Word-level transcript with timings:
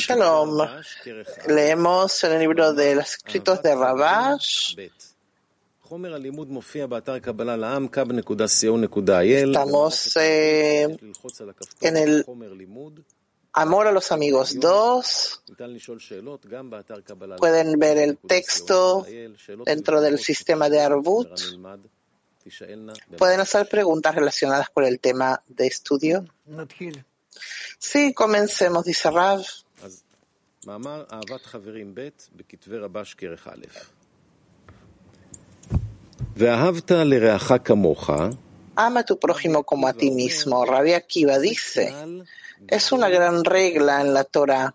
Shalom, 0.00 0.58
leemos 1.46 2.24
en 2.24 2.32
el 2.32 2.40
libro 2.40 2.72
de 2.72 2.96
los 2.96 3.14
escritos 3.14 3.62
de 3.62 3.72
Rabash. 3.72 4.74
Estamos 9.44 10.16
eh, 10.16 10.98
en 11.82 11.96
el 11.96 12.26
Amor 13.52 13.86
a 13.86 13.92
los 13.92 14.10
amigos 14.10 14.58
2. 14.58 15.44
Pueden 17.38 17.78
ver 17.78 17.98
el 17.98 18.18
texto 18.18 19.06
dentro 19.64 20.00
del 20.00 20.18
sistema 20.18 20.68
de 20.68 20.80
Arbut. 20.80 21.28
Pueden 23.16 23.38
hacer 23.38 23.68
preguntas 23.68 24.16
relacionadas 24.16 24.68
con 24.70 24.82
el 24.84 24.98
tema 24.98 25.40
de 25.46 25.68
estudio. 25.68 26.24
Sí, 27.78 28.12
comencemos, 28.14 28.84
dice 28.84 29.10
Rav. 29.10 29.42
Ama 38.76 39.00
a 39.00 39.04
tu 39.04 39.18
prójimo 39.18 39.64
como 39.64 39.86
a 39.86 39.92
ti 39.92 40.10
mismo. 40.10 40.64
Rabbi 40.64 40.92
Akiva 40.92 41.38
dice, 41.38 41.92
es 42.68 42.92
una 42.92 43.08
gran 43.08 43.44
regla 43.44 44.00
en 44.00 44.14
la 44.14 44.24
Torah. 44.24 44.74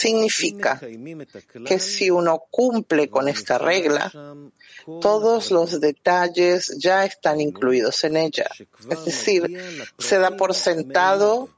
Significa 0.00 0.80
que 1.66 1.78
si 1.78 2.10
uno 2.10 2.44
cumple 2.50 3.10
con 3.10 3.28
esta 3.28 3.58
regla, 3.58 4.10
todos 4.98 5.50
los 5.50 5.78
detalles 5.78 6.74
ya 6.78 7.04
están 7.04 7.38
incluidos 7.38 8.02
en 8.04 8.16
ella. 8.16 8.48
Es 8.88 9.04
decir, 9.04 9.84
se 9.98 10.18
da 10.18 10.30
por 10.38 10.54
sentado 10.54 11.50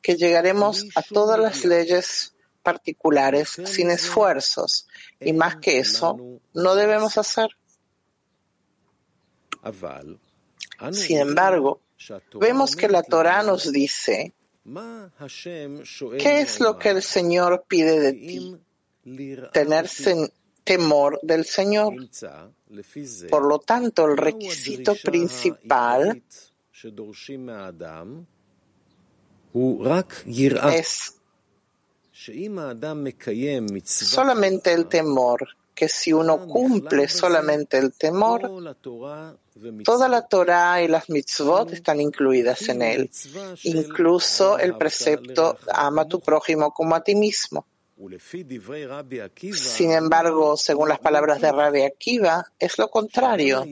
que 0.00 0.14
llegaremos 0.14 0.86
a 0.94 1.02
todas 1.02 1.40
las 1.40 1.64
leyes 1.64 2.34
particulares 2.62 3.56
sin 3.64 3.90
esfuerzos 3.90 4.86
y 5.18 5.32
más 5.32 5.56
que 5.56 5.80
eso, 5.80 6.40
no 6.54 6.76
debemos 6.76 7.18
hacer. 7.18 7.48
Sin 10.92 11.18
embargo, 11.18 11.80
vemos 12.34 12.76
que 12.76 12.88
la 12.88 13.02
Torah 13.02 13.42
nos 13.42 13.72
dice 13.72 14.34
¿Qué 16.18 16.40
es 16.40 16.60
lo 16.60 16.78
que 16.78 16.90
el 16.90 17.02
Señor 17.02 17.64
pide 17.66 18.00
de 18.00 18.12
ti? 18.12 18.56
Tener 19.52 19.88
temor 20.64 21.18
del 21.22 21.44
Señor. 21.44 21.94
Por 23.30 23.46
lo 23.46 23.58
tanto, 23.60 24.06
el 24.06 24.16
requisito 24.16 24.94
principal 25.02 26.22
es 30.72 31.14
solamente 33.84 34.72
el 34.72 34.86
temor 34.86 35.48
que 35.78 35.88
si 35.88 36.12
uno 36.12 36.44
cumple 36.48 37.06
solamente 37.06 37.78
el 37.78 37.92
temor, 37.92 38.74
toda 39.84 40.08
la 40.08 40.26
Torah 40.26 40.82
y 40.82 40.88
las 40.88 41.08
mitzvot 41.08 41.72
están 41.72 42.00
incluidas 42.00 42.68
en 42.68 42.82
él, 42.82 43.10
incluso 43.62 44.58
el 44.58 44.76
precepto 44.76 45.56
ama 45.72 46.02
a 46.02 46.08
tu 46.08 46.18
prójimo 46.18 46.72
como 46.72 46.96
a 46.96 47.04
ti 47.04 47.14
mismo. 47.14 47.64
Sin 49.54 49.92
embargo, 49.92 50.56
según 50.56 50.88
las 50.88 50.98
palabras 50.98 51.40
de 51.40 51.52
Rabbi 51.52 51.82
Akiva, 51.82 52.44
es 52.58 52.76
lo 52.76 52.88
contrario. 52.90 53.64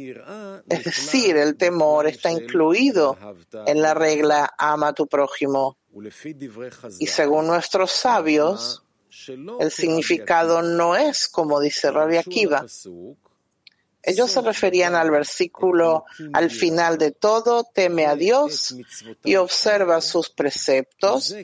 Es 0.69 0.84
decir, 0.84 1.37
el 1.37 1.57
temor 1.57 2.07
está 2.07 2.31
incluido 2.31 3.19
en 3.67 3.83
la 3.83 3.95
regla 3.95 4.55
ama 4.57 4.89
a 4.89 4.93
tu 4.93 5.09
prójimo. 5.09 5.77
Y 7.01 7.07
según 7.09 7.49
nuestros 7.49 7.91
sabios, 7.91 8.86
el 9.29 9.71
significado 9.71 10.63
no 10.63 10.97
es 10.97 11.29
como 11.29 11.61
dice 11.61 11.91
Rabbi 11.91 12.17
Akiva. 12.17 12.65
Ellos 14.06 14.31
se 14.31 14.41
referían 14.41 14.95
al 14.95 15.11
versículo 15.11 16.05
al 16.33 16.49
final 16.49 16.97
de 16.97 17.11
todo, 17.11 17.65
teme 17.65 18.06
a 18.06 18.15
Dios 18.15 18.77
y 19.25 19.34
observa 19.34 20.00
sus 20.00 20.31
preceptos, 20.31 21.34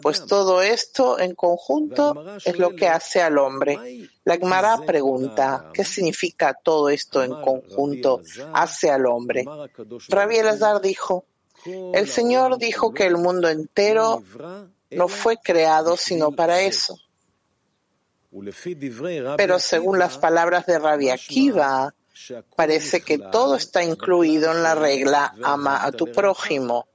pues 0.00 0.24
todo 0.24 0.62
esto 0.62 1.18
en 1.18 1.34
conjunto 1.34 2.38
es 2.42 2.58
lo 2.58 2.74
que 2.74 2.88
hace 2.88 3.20
al 3.20 3.36
hombre. 3.36 4.08
La 4.24 4.38
Gemara 4.38 4.78
pregunta, 4.78 5.70
¿qué 5.74 5.84
significa 5.84 6.54
todo 6.54 6.88
esto 6.88 7.22
en 7.22 7.32
conjunto 7.42 8.22
hace 8.54 8.90
al 8.90 9.04
hombre? 9.04 9.44
Rabbi 10.08 10.38
Elazar 10.38 10.80
dijo, 10.80 11.26
el 11.66 12.08
Señor 12.08 12.56
dijo 12.56 12.94
que 12.94 13.04
el 13.04 13.18
mundo 13.18 13.50
entero 13.50 14.22
no 14.90 15.08
fue 15.08 15.36
creado 15.36 15.98
sino 15.98 16.32
para 16.32 16.62
eso. 16.62 16.98
Pero 19.36 19.58
según 19.58 19.98
las 19.98 20.18
palabras 20.18 20.66
de 20.66 20.78
Rabbi 20.78 21.10
Akiva, 21.10 21.94
parece 22.54 23.00
que 23.00 23.18
todo 23.18 23.56
está 23.56 23.82
incluido 23.84 24.52
en 24.52 24.62
la 24.62 24.74
regla 24.74 25.34
ama 25.42 25.84
a 25.84 25.92
tu 25.92 26.06
prójimo. 26.12 26.86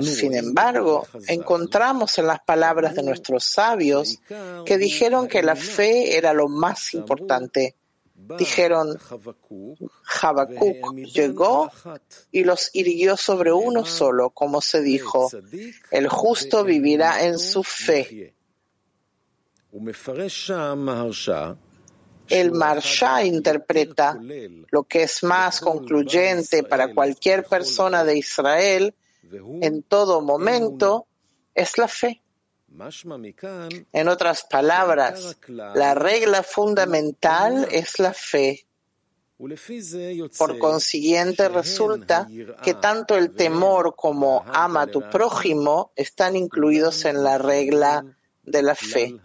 Sin 0.00 0.34
embargo, 0.34 1.06
encontramos 1.26 2.16
en 2.18 2.26
las 2.26 2.40
palabras 2.40 2.94
de 2.94 3.02
nuestros 3.02 3.44
sabios 3.44 4.20
que 4.64 4.78
dijeron 4.78 5.28
que 5.28 5.42
la 5.42 5.56
fe 5.56 6.16
era 6.16 6.32
lo 6.32 6.48
más 6.48 6.94
importante 6.94 7.76
Dijeron, 8.38 8.98
Habacuc 10.22 10.94
llegó 10.94 11.70
y 12.30 12.44
los 12.44 12.70
hirió 12.72 13.16
sobre 13.16 13.52
uno 13.52 13.84
solo, 13.84 14.30
como 14.30 14.60
se 14.60 14.80
dijo, 14.82 15.30
el 15.90 16.08
justo 16.08 16.64
vivirá 16.64 17.24
en 17.24 17.38
su 17.38 17.62
fe. 17.62 18.34
El 22.28 22.52
Marsha 22.52 23.24
interpreta 23.24 24.18
lo 24.70 24.84
que 24.84 25.02
es 25.02 25.22
más 25.22 25.60
concluyente 25.60 26.62
para 26.62 26.94
cualquier 26.94 27.44
persona 27.44 28.04
de 28.04 28.16
Israel 28.16 28.94
en 29.60 29.82
todo 29.82 30.20
momento 30.20 31.06
es 31.54 31.78
la 31.78 31.88
fe. 31.88 32.21
En 33.92 34.08
otras 34.08 34.44
palabras, 34.48 35.36
la 35.48 35.94
regla 35.94 36.42
fundamental 36.42 37.68
es 37.70 37.98
la 37.98 38.12
fe. 38.12 38.66
Por 40.38 40.58
consiguiente, 40.58 41.48
resulta 41.48 42.28
que 42.62 42.74
tanto 42.74 43.16
el 43.16 43.34
temor 43.34 43.94
como 43.96 44.44
ama 44.46 44.82
a 44.82 44.86
tu 44.86 45.00
prójimo 45.10 45.92
están 45.96 46.36
incluidos 46.36 47.04
en 47.04 47.24
la 47.24 47.38
regla 47.38 48.04
de 48.42 48.62
la 48.62 48.74
fe. 48.74 49.16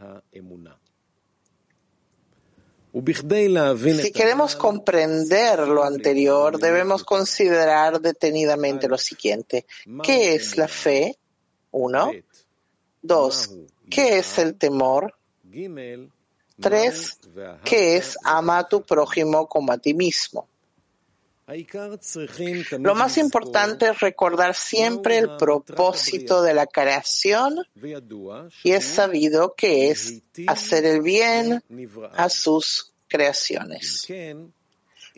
Si 4.01 4.11
queremos 4.11 4.55
comprender 4.55 5.59
lo 5.59 5.83
anterior, 5.83 6.57
debemos 6.59 7.03
considerar 7.03 8.01
detenidamente 8.01 8.87
lo 8.87 8.97
siguiente. 8.97 9.67
¿Qué 10.01 10.33
es 10.33 10.57
la 10.57 10.67
fe? 10.67 11.19
Uno. 11.71 12.11
Dos, 13.07 13.49
¿qué 13.89 14.19
es 14.19 14.37
el 14.37 14.55
temor? 14.55 15.13
Tres, 16.59 17.19
¿qué 17.63 17.97
es 17.97 18.17
ama 18.23 18.59
a 18.59 18.67
tu 18.67 18.81
prójimo 18.83 19.47
como 19.47 19.71
a 19.71 19.77
ti 19.77 19.93
mismo? 19.93 20.47
Lo 22.79 22.95
más 22.95 23.17
importante 23.17 23.87
es 23.89 23.99
recordar 24.01 24.53
siempre 24.53 25.19
el 25.19 25.37
propósito 25.37 26.41
de 26.41 26.53
la 26.53 26.67
creación 26.67 27.65
y 28.63 28.71
es 28.71 28.83
sabido 28.83 29.55
que 29.55 29.89
es 29.89 30.21
hacer 30.47 30.85
el 30.85 31.01
bien 31.01 31.63
a 32.13 32.27
sus 32.27 32.91
creaciones. 33.07 34.05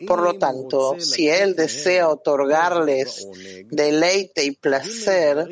Por 0.06 0.22
lo 0.22 0.34
tanto, 0.34 0.98
si 0.98 1.28
Él 1.28 1.54
desea 1.54 2.08
otorgarles 2.08 3.26
deleite 3.70 4.44
y 4.44 4.52
placer, 4.52 5.48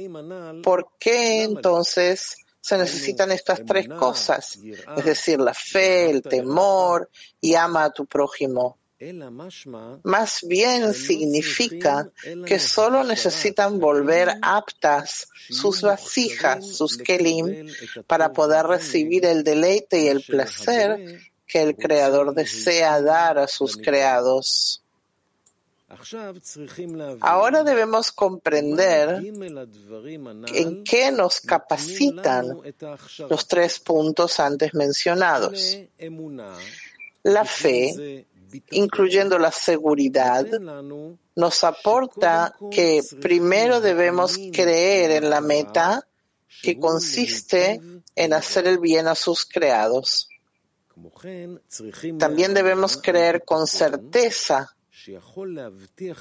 ¿por 0.62 0.92
qué 0.98 1.42
entonces 1.42 2.36
se 2.60 2.78
necesitan 2.78 3.30
estas 3.32 3.64
tres 3.64 3.88
cosas? 3.88 4.58
Es 4.96 5.04
decir, 5.04 5.40
la 5.40 5.54
fe, 5.54 6.10
el 6.10 6.22
temor 6.22 7.10
y 7.40 7.54
ama 7.54 7.84
a 7.84 7.90
tu 7.90 8.06
prójimo. 8.06 8.78
Más 10.02 10.40
bien 10.42 10.92
significa 10.92 12.10
que 12.44 12.58
solo 12.58 13.04
necesitan 13.04 13.78
volver 13.78 14.28
aptas 14.42 15.28
sus 15.48 15.82
vasijas, 15.82 16.66
sus 16.66 16.96
kelim, 16.96 17.68
para 18.08 18.32
poder 18.32 18.66
recibir 18.66 19.24
el 19.24 19.44
deleite 19.44 20.00
y 20.00 20.08
el 20.08 20.22
placer 20.22 21.20
que 21.48 21.62
el 21.62 21.76
Creador 21.76 22.34
desea 22.34 23.00
dar 23.00 23.38
a 23.38 23.48
sus 23.48 23.76
creados. 23.76 24.82
Ahora 27.20 27.64
debemos 27.64 28.12
comprender 28.12 29.22
en 30.54 30.84
qué 30.84 31.10
nos 31.10 31.40
capacitan 31.40 32.58
los 33.30 33.48
tres 33.48 33.80
puntos 33.80 34.38
antes 34.38 34.74
mencionados. 34.74 35.78
La 37.22 37.44
fe 37.46 38.26
incluyendo 38.70 39.38
la 39.38 39.52
seguridad, 39.52 40.46
nos 41.36 41.64
aporta 41.64 42.54
que 42.70 43.02
primero 43.20 43.80
debemos 43.80 44.38
creer 44.52 45.22
en 45.22 45.30
la 45.30 45.40
meta 45.40 46.06
que 46.62 46.78
consiste 46.78 47.80
en 48.16 48.32
hacer 48.32 48.66
el 48.66 48.78
bien 48.78 49.06
a 49.06 49.14
sus 49.14 49.44
creados. 49.44 50.27
También 52.18 52.54
debemos 52.54 52.96
creer 52.96 53.44
con 53.44 53.66
certeza 53.66 54.74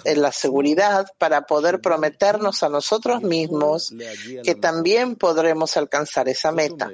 en 0.06 0.22
la 0.22 0.32
seguridad 0.32 1.08
para 1.18 1.46
poder 1.46 1.82
prometernos 1.82 2.64
a 2.64 2.70
nosotros 2.70 3.24
mismos 3.24 3.94
que 4.44 4.56
también 4.56 5.16
podremos 5.16 5.78
alcanzar 5.78 6.30
esa 6.30 6.52
meta. 6.52 6.90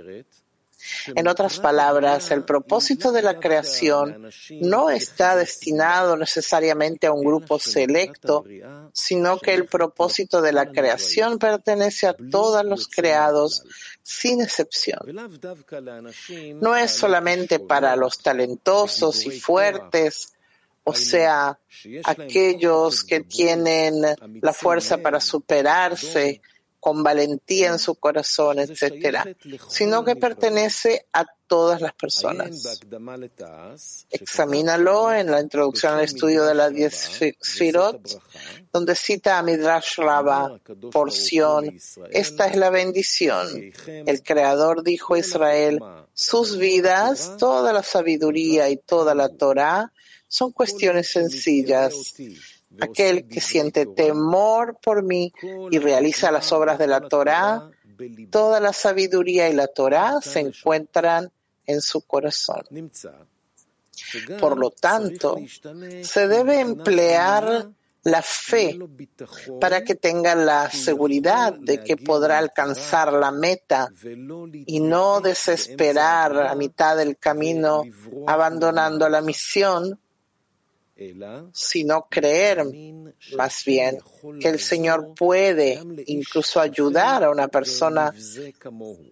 En 1.16 1.28
otras 1.28 1.60
palabras, 1.60 2.32
el 2.32 2.44
propósito 2.44 3.12
de 3.12 3.22
la 3.22 3.40
creación 3.40 4.30
no 4.62 4.90
está 4.90 5.36
destinado 5.36 6.18
necesariamente 6.18 7.08
a 7.08 7.12
un 7.12 7.24
grupo 7.24 7.60
selecto, 7.60 8.46
sino 8.94 9.40
que 9.40 9.54
el 9.54 9.66
propósito 9.66 10.42
de 10.42 10.54
la 10.54 10.72
creación 10.72 11.40
pertenece 11.40 12.08
a 12.08 12.14
todos 12.14 12.64
los 12.66 12.88
creados 12.88 13.64
sin 14.02 14.42
excepción. 14.42 15.00
No 16.62 16.76
es 16.76 16.92
solamente 16.92 17.60
para 17.60 17.96
los 17.96 18.20
talentosos 18.20 19.26
y 19.26 19.40
fuertes, 19.40 20.34
o 20.84 20.94
sea, 20.94 21.58
aquellos 22.04 23.04
que 23.04 23.22
tienen 23.22 24.02
la 24.42 24.54
fuerza 24.54 24.98
para 24.98 25.22
superarse, 25.22 26.42
con 26.84 27.02
valentía 27.02 27.70
en 27.70 27.80
su 27.80 27.96
corazón, 27.96 28.60
etc., 28.60 29.38
sino 29.70 30.04
que 30.04 30.18
pertenece 30.18 31.08
a 31.14 31.26
todas 31.48 31.80
las 31.80 31.94
personas. 31.94 32.82
Examínalo 34.10 35.14
en 35.14 35.32
la 35.32 35.40
introducción 35.40 35.94
al 35.94 36.04
estudio 36.04 36.44
de 36.44 36.54
las 36.54 36.74
diez 36.74 37.10
Sfirot, 37.42 38.22
donde 38.74 38.96
cita 38.96 39.40
a 39.40 39.44
Midrash 39.44 39.96
Rabba, 39.96 40.60
porción, 40.92 41.74
esta 42.12 42.48
es 42.48 42.58
la 42.58 42.70
bendición. 42.70 43.48
El 43.88 44.22
Creador 44.22 44.84
dijo 44.84 45.14
a 45.14 45.20
Israel, 45.20 45.80
sus 46.14 46.58
vidas, 46.58 47.38
toda 47.38 47.72
la 47.72 47.84
sabiduría 47.84 48.70
y 48.70 48.76
toda 48.76 49.16
la 49.16 49.30
Torah 49.30 49.94
son 50.28 50.52
cuestiones 50.52 51.12
sencillas 51.12 51.94
aquel 52.80 53.28
que 53.28 53.42
siente 53.42 53.86
temor 53.86 54.78
por 54.82 55.04
mí 55.04 55.34
y 55.72 55.80
realiza 55.80 56.32
las 56.32 56.52
obras 56.52 56.78
de 56.80 56.88
la 56.88 57.02
Torá, 57.02 57.70
toda 58.30 58.60
la 58.60 58.74
sabiduría 58.74 59.50
y 59.50 59.54
la 59.54 59.68
Torá 59.68 60.20
se 60.22 60.40
encuentran 60.40 61.32
en 61.66 61.82
su 61.82 62.02
corazón. 62.02 62.64
Por 64.40 64.58
lo 64.58 64.72
tanto, 64.72 65.38
se 66.02 66.28
debe 66.28 66.60
emplear 66.60 67.70
la 68.04 68.22
fe 68.22 68.78
para 69.62 69.84
que 69.84 69.96
tenga 69.96 70.36
la 70.36 70.70
seguridad 70.70 71.54
de 71.54 71.84
que 71.84 71.96
podrá 71.96 72.38
alcanzar 72.38 73.14
la 73.14 73.32
meta 73.32 73.90
y 74.66 74.82
no 74.82 75.22
desesperar 75.22 76.48
a 76.48 76.54
mitad 76.56 76.98
del 76.98 77.18
camino 77.18 77.84
abandonando 78.28 79.08
la 79.08 79.22
misión 79.22 80.00
sino 81.52 82.08
creer 82.10 82.66
más 83.36 83.64
bien 83.66 84.00
que 84.40 84.48
el 84.48 84.60
Señor 84.60 85.14
puede 85.16 85.82
incluso 86.06 86.60
ayudar 86.60 87.24
a 87.24 87.32
una 87.32 87.48
persona 87.48 88.14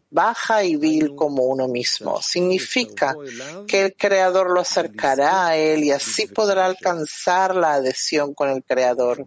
baja 0.10 0.64
y 0.64 0.76
vil 0.76 1.16
como 1.16 1.44
uno 1.44 1.68
mismo. 1.68 2.22
Significa 2.22 3.16
que 3.68 3.86
el 3.86 3.96
Creador 3.96 4.52
lo 4.52 4.62
acercará 4.62 5.48
a 5.48 5.58
Él 5.58 5.84
y 5.84 5.92
así 5.92 6.28
podrá 6.28 6.66
alcanzar 6.66 7.56
la 7.56 7.74
adhesión 7.74 8.34
con 8.34 8.50
el 8.50 8.64
Creador. 8.64 9.26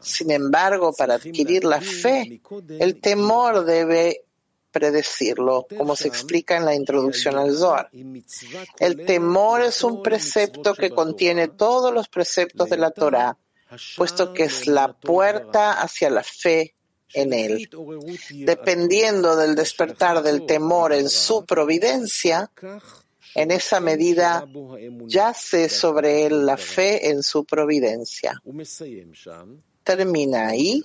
Sin 0.00 0.30
embargo, 0.30 0.92
para 0.92 1.14
adquirir 1.14 1.64
la 1.64 1.80
fe, 1.80 2.40
el 2.78 3.00
temor 3.00 3.64
debe 3.64 4.25
predecirlo, 4.76 5.66
como 5.78 5.96
se 5.96 6.06
explica 6.06 6.58
en 6.58 6.66
la 6.66 6.74
introducción 6.74 7.38
al 7.38 7.56
Zohar. 7.56 7.88
El 8.78 9.06
temor 9.06 9.62
es 9.62 9.82
un 9.82 10.02
precepto 10.02 10.74
que 10.74 10.90
contiene 10.90 11.48
todos 11.48 11.94
los 11.94 12.08
preceptos 12.08 12.68
de 12.68 12.76
la 12.76 12.90
Torah, 12.90 13.38
puesto 13.96 14.34
que 14.34 14.44
es 14.44 14.66
la 14.66 14.92
puerta 14.92 15.80
hacia 15.80 16.10
la 16.10 16.22
fe 16.22 16.74
en 17.14 17.32
él. 17.32 17.70
Dependiendo 18.44 19.34
del 19.34 19.54
despertar 19.54 20.22
del 20.22 20.44
temor 20.44 20.92
en 20.92 21.08
su 21.08 21.46
providencia, 21.46 22.52
en 23.34 23.50
esa 23.50 23.80
medida 23.80 24.46
yace 25.06 25.70
sobre 25.70 26.26
él 26.26 26.44
la 26.44 26.58
fe 26.58 27.08
en 27.08 27.22
su 27.22 27.46
providencia 27.46 28.42
termina 29.86 30.48
ahí. 30.48 30.84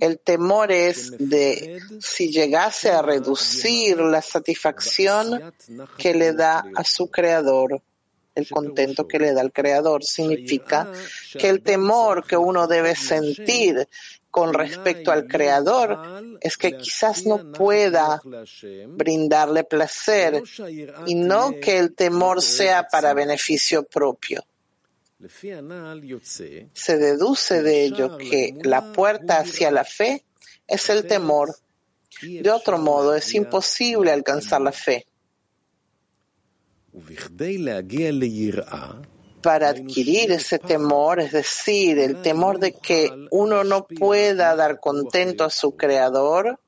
El 0.00 0.20
temor 0.20 0.70
es 0.70 1.12
de 1.18 1.80
si 2.00 2.30
llegase 2.30 2.90
a 2.90 3.02
reducir 3.02 3.98
la 3.98 4.22
satisfacción 4.22 5.52
que 5.98 6.14
le 6.14 6.32
da 6.32 6.64
a 6.74 6.84
su 6.84 7.10
creador. 7.10 7.82
El 8.36 8.48
contento 8.48 9.08
que 9.08 9.18
le 9.18 9.32
da 9.32 9.40
al 9.40 9.52
creador 9.52 10.04
significa 10.04 10.92
que 11.36 11.48
el 11.48 11.60
temor 11.62 12.24
que 12.24 12.36
uno 12.36 12.68
debe 12.68 12.94
sentir 12.94 13.88
con 14.30 14.54
respecto 14.54 15.10
al 15.10 15.26
creador 15.26 15.98
es 16.40 16.56
que 16.56 16.76
quizás 16.76 17.26
no 17.26 17.50
pueda 17.50 18.22
brindarle 18.86 19.64
placer 19.64 20.44
y 21.06 21.16
no 21.16 21.58
que 21.60 21.78
el 21.78 21.96
temor 21.96 22.40
sea 22.40 22.86
para 22.86 23.14
beneficio 23.14 23.82
propio. 23.82 24.44
Se 26.72 26.96
deduce 26.96 27.62
de 27.62 27.84
ello 27.84 28.16
que 28.18 28.54
la 28.62 28.92
puerta 28.92 29.38
hacia 29.38 29.70
la 29.72 29.84
fe 29.84 30.24
es 30.66 30.88
el 30.90 31.06
temor. 31.06 31.56
De 32.22 32.50
otro 32.50 32.78
modo, 32.78 33.14
es 33.14 33.34
imposible 33.34 34.12
alcanzar 34.12 34.60
la 34.60 34.72
fe. 34.72 35.06
Para 39.42 39.68
adquirir 39.68 40.32
ese 40.32 40.58
temor, 40.58 41.20
es 41.20 41.32
decir, 41.32 41.98
el 41.98 42.22
temor 42.22 42.58
de 42.58 42.72
que 42.72 43.10
uno 43.30 43.64
no 43.64 43.86
pueda 43.86 44.54
dar 44.54 44.78
contento 44.78 45.44
a 45.44 45.50
su 45.50 45.76
Creador, 45.76 46.60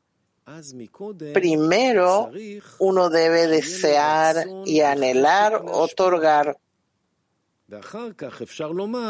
primero 1.33 2.31
uno 2.79 3.11
debe 3.11 3.47
desear 3.47 4.45
y 4.65 4.81
anhelar 4.81 5.63
otorgar 5.67 6.57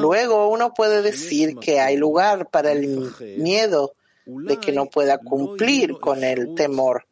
Luego 0.00 0.48
uno 0.48 0.74
puede 0.74 1.02
decir 1.02 1.56
que 1.56 1.80
hay 1.80 1.96
lugar 1.96 2.48
para 2.50 2.72
el 2.72 3.10
miedo 3.38 3.94
de 4.26 4.58
que 4.58 4.72
no 4.72 4.86
pueda 4.86 5.18
cumplir 5.18 5.98
con 5.98 6.22
el 6.22 6.54
temor. 6.54 7.06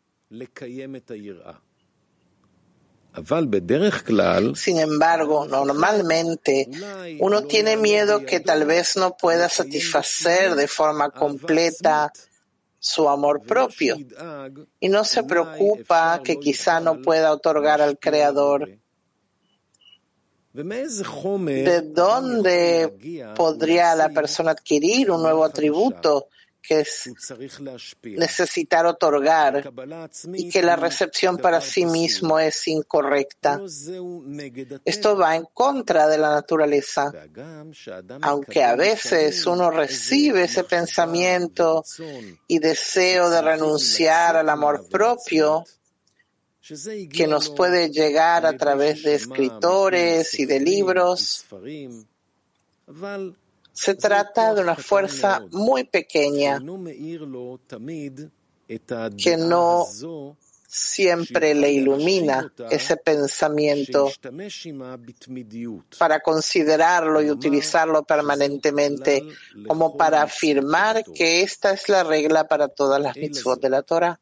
Sin 4.57 4.78
embargo, 4.78 5.47
normalmente 5.47 6.69
uno 7.19 7.43
tiene 7.45 7.76
miedo 7.76 8.25
que 8.25 8.40
tal 8.40 8.64
vez 8.64 8.97
no 8.97 9.17
pueda 9.17 9.49
satisfacer 9.49 10.55
de 10.55 10.69
forma 10.69 11.11
completa 11.11 12.12
su 12.78 13.09
amor 13.09 13.43
propio. 13.43 13.97
y 14.78 14.88
no 14.88 15.05
se 15.05 15.25
preocupa 15.25 16.21
que 16.23 16.38
quizá 16.38 16.81
no 16.81 17.00
pueda 17.02 17.33
otorgar 17.33 17.81
al 17.81 17.99
Creador 17.99 18.78
¿De 20.59 21.83
dónde 21.83 23.33
podría 23.37 23.95
la 23.95 24.09
persona 24.09 24.50
adquirir 24.50 25.09
un 25.09 25.23
nuevo 25.23 25.45
atributo 25.45 26.27
que 26.61 26.81
es 26.81 27.09
necesitar 28.03 28.85
otorgar 28.85 29.73
y 30.35 30.49
que 30.50 30.62
la 30.62 30.75
recepción 30.75 31.38
para 31.38 31.61
sí 31.61 31.87
mismo 31.87 32.41
es 32.41 32.67
incorrecta? 32.67 33.61
Esto 34.85 35.17
va 35.17 35.37
en 35.37 35.45
contra 35.55 36.09
de 36.09 36.19
la 36.19 36.31
naturaleza. 36.31 37.12
Aunque 38.23 38.65
a 38.65 38.75
veces 38.75 39.47
uno 39.47 39.71
recibe 39.71 40.43
ese 40.43 40.65
pensamiento 40.65 41.85
y 42.49 42.59
deseo 42.59 43.31
de 43.31 43.43
renunciar 43.43 44.37
al 44.37 44.49
amor 44.49 44.88
propio, 44.88 45.65
que 47.13 47.27
nos 47.27 47.51
puede 47.51 47.91
llegar 47.91 48.47
a 48.47 48.57
través 48.57 49.03
de 49.03 49.15
escritores 49.15 50.39
y 50.39 50.47
de 50.47 50.61
libros. 50.61 51.45
Se 53.73 53.95
trata 53.95 54.55
de 54.55 54.63
una 54.63 54.77
fuerza 54.77 55.45
muy 55.51 55.85
pequeña 55.85 56.61
que 59.17 59.37
no 59.37 59.87
siempre 60.69 61.55
le 61.55 61.73
ilumina 61.73 62.53
ese 62.71 62.99
pensamiento 62.99 64.11
para 65.97 66.21
considerarlo 66.21 67.23
y 67.23 67.31
utilizarlo 67.31 68.03
permanentemente 68.03 69.25
como 69.67 69.97
para 69.97 70.23
afirmar 70.23 71.03
que 71.05 71.41
esta 71.41 71.73
es 71.73 71.89
la 71.89 72.05
regla 72.05 72.47
para 72.47 72.69
todas 72.69 73.01
las 73.01 73.17
mitzvot 73.17 73.61
de 73.61 73.71
la 73.71 73.83
Torah. 73.83 74.21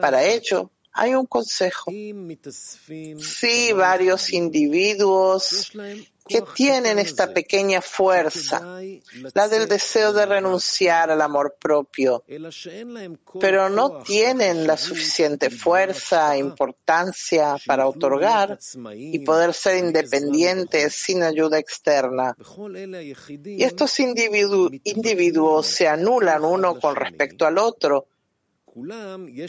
Para 0.00 0.24
ello, 0.24 0.70
hay 0.92 1.14
un 1.14 1.26
consejo. 1.26 1.90
Si 1.90 3.72
varios 3.72 4.32
individuos 4.32 5.72
que 6.28 6.42
tienen 6.54 6.98
esta 6.98 7.32
pequeña 7.32 7.80
fuerza, 7.80 8.80
la 9.34 9.48
del 9.48 9.66
deseo 9.68 10.12
de 10.12 10.26
renunciar 10.26 11.10
al 11.10 11.20
amor 11.20 11.56
propio, 11.58 12.24
pero 13.40 13.68
no 13.68 14.02
tienen 14.02 14.66
la 14.66 14.76
suficiente 14.76 15.50
fuerza 15.50 16.34
e 16.34 16.38
importancia 16.38 17.56
para 17.66 17.88
otorgar 17.88 18.58
y 18.94 19.18
poder 19.20 19.52
ser 19.52 19.84
independientes 19.84 20.94
sin 20.94 21.22
ayuda 21.22 21.58
externa. 21.58 22.36
Y 23.44 23.64
estos 23.64 23.98
individuos 23.98 25.66
se 25.66 25.88
anulan 25.88 26.44
uno 26.44 26.78
con 26.78 26.94
respecto 26.94 27.46
al 27.46 27.58
otro, 27.58 28.06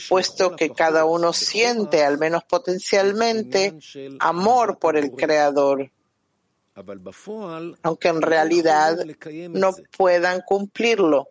puesto 0.10 0.56
que 0.56 0.70
cada 0.72 1.06
uno 1.06 1.34
siente, 1.34 2.04
al 2.04 2.18
menos 2.18 2.44
potencialmente, 2.44 3.76
amor 4.20 4.80
por 4.80 4.98
el 4.98 5.12
Creador 5.12 5.92
aunque 7.84 8.08
en 8.08 8.22
realidad 8.22 8.98
no 9.50 9.72
puedan 9.96 10.42
cumplirlo. 10.42 11.30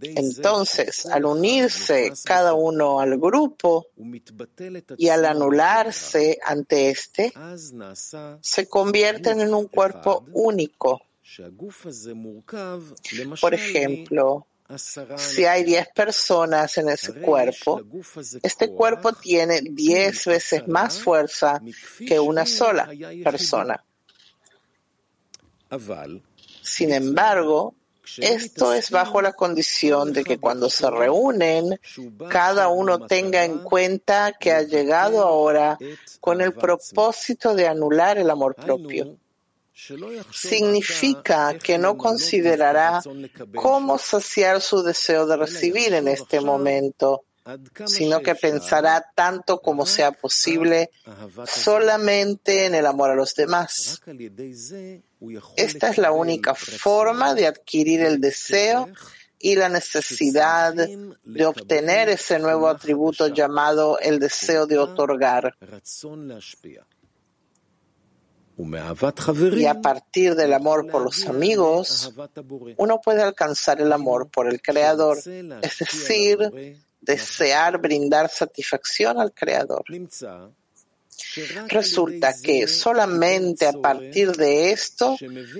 Entonces, 0.00 1.06
al 1.06 1.26
unirse 1.26 2.12
cada 2.24 2.54
uno 2.54 2.98
al 2.98 3.18
grupo 3.18 3.86
y 4.96 5.08
al 5.08 5.24
anularse 5.26 6.38
ante 6.44 6.90
este, 6.90 7.32
se 8.40 8.68
convierten 8.68 9.40
en 9.40 9.54
un 9.54 9.68
cuerpo 9.68 10.24
único. 10.32 11.00
Por 13.40 13.54
ejemplo, 13.54 14.46
si 15.16 15.44
hay 15.44 15.64
diez 15.64 15.88
personas 15.94 16.76
en 16.78 16.88
ese 16.88 17.14
cuerpo, 17.20 17.82
este 18.42 18.70
cuerpo 18.70 19.12
tiene 19.12 19.60
diez 19.62 20.24
veces 20.26 20.66
más 20.66 20.98
fuerza 20.98 21.60
que 21.98 22.18
una 22.18 22.44
sola 22.46 22.90
persona. 23.22 23.82
Sin 26.62 26.92
embargo, 26.92 27.74
esto 28.18 28.72
es 28.72 28.90
bajo 28.90 29.20
la 29.20 29.32
condición 29.32 30.12
de 30.12 30.24
que 30.24 30.38
cuando 30.38 30.70
se 30.70 30.90
reúnen, 30.90 31.80
cada 32.28 32.68
uno 32.68 33.06
tenga 33.06 33.44
en 33.44 33.58
cuenta 33.58 34.32
que 34.32 34.52
ha 34.52 34.62
llegado 34.62 35.22
ahora 35.22 35.78
con 36.20 36.40
el 36.40 36.52
propósito 36.52 37.54
de 37.54 37.66
anular 37.68 38.18
el 38.18 38.30
amor 38.30 38.54
propio. 38.54 39.16
Significa 40.32 41.58
que 41.58 41.76
no 41.76 41.98
considerará 41.98 43.02
cómo 43.54 43.98
saciar 43.98 44.62
su 44.62 44.82
deseo 44.82 45.26
de 45.26 45.36
recibir 45.36 45.92
en 45.92 46.08
este 46.08 46.40
momento, 46.40 47.24
sino 47.84 48.20
que 48.20 48.34
pensará 48.34 49.04
tanto 49.14 49.60
como 49.60 49.84
sea 49.84 50.12
posible 50.12 50.90
solamente 51.46 52.64
en 52.64 52.74
el 52.74 52.86
amor 52.86 53.10
a 53.10 53.14
los 53.14 53.34
demás. 53.34 54.00
Esta 55.56 55.90
es 55.90 55.98
la 55.98 56.10
única 56.10 56.54
forma 56.54 57.34
de 57.34 57.46
adquirir 57.46 58.00
el 58.00 58.18
deseo 58.20 58.88
y 59.38 59.56
la 59.56 59.68
necesidad 59.68 60.74
de 60.74 61.46
obtener 61.46 62.08
ese 62.08 62.38
nuevo 62.38 62.68
atributo 62.68 63.28
llamado 63.28 63.98
el 63.98 64.18
deseo 64.18 64.66
de 64.66 64.78
otorgar. 64.78 65.54
Y 68.56 69.66
a 69.66 69.80
partir 69.80 70.34
del 70.34 70.52
amor 70.52 70.86
por 70.86 71.02
los 71.02 71.26
amigos, 71.26 72.12
uno 72.76 73.00
puede 73.02 73.22
alcanzar 73.22 73.80
el 73.80 73.92
amor 73.92 74.28
por 74.30 74.48
el 74.48 74.62
Creador, 74.62 75.18
es 75.18 75.78
decir, 75.78 76.78
desear 77.00 77.78
brindar 77.78 78.30
satisfacción 78.30 79.20
al 79.20 79.32
Creador. 79.32 79.84
Resulta 81.68 82.34
que 82.42 82.66
solamente 82.66 83.66
a 83.66 83.72
partir 83.72 84.32
de 84.32 84.72
esto 84.72 85.16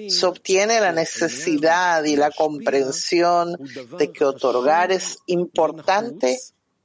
se 0.09 0.26
obtiene 0.26 0.81
la 0.81 0.93
necesidad 0.93 2.05
y 2.05 2.17
la 2.17 2.31
comprensión 2.31 3.57
de 3.99 4.12
que 4.12 4.25
otorgar 4.25 4.93
es 4.93 5.19
importante 5.26 6.38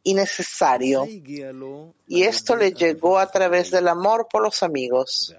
y 0.03 0.13
necesario. 0.13 1.05
Y 1.05 2.23
esto 2.23 2.55
le 2.55 2.71
llegó 2.73 3.19
a 3.19 3.29
través 3.29 3.71
del 3.71 3.87
amor 3.87 4.27
por 4.31 4.43
los 4.43 4.63
amigos. 4.63 5.35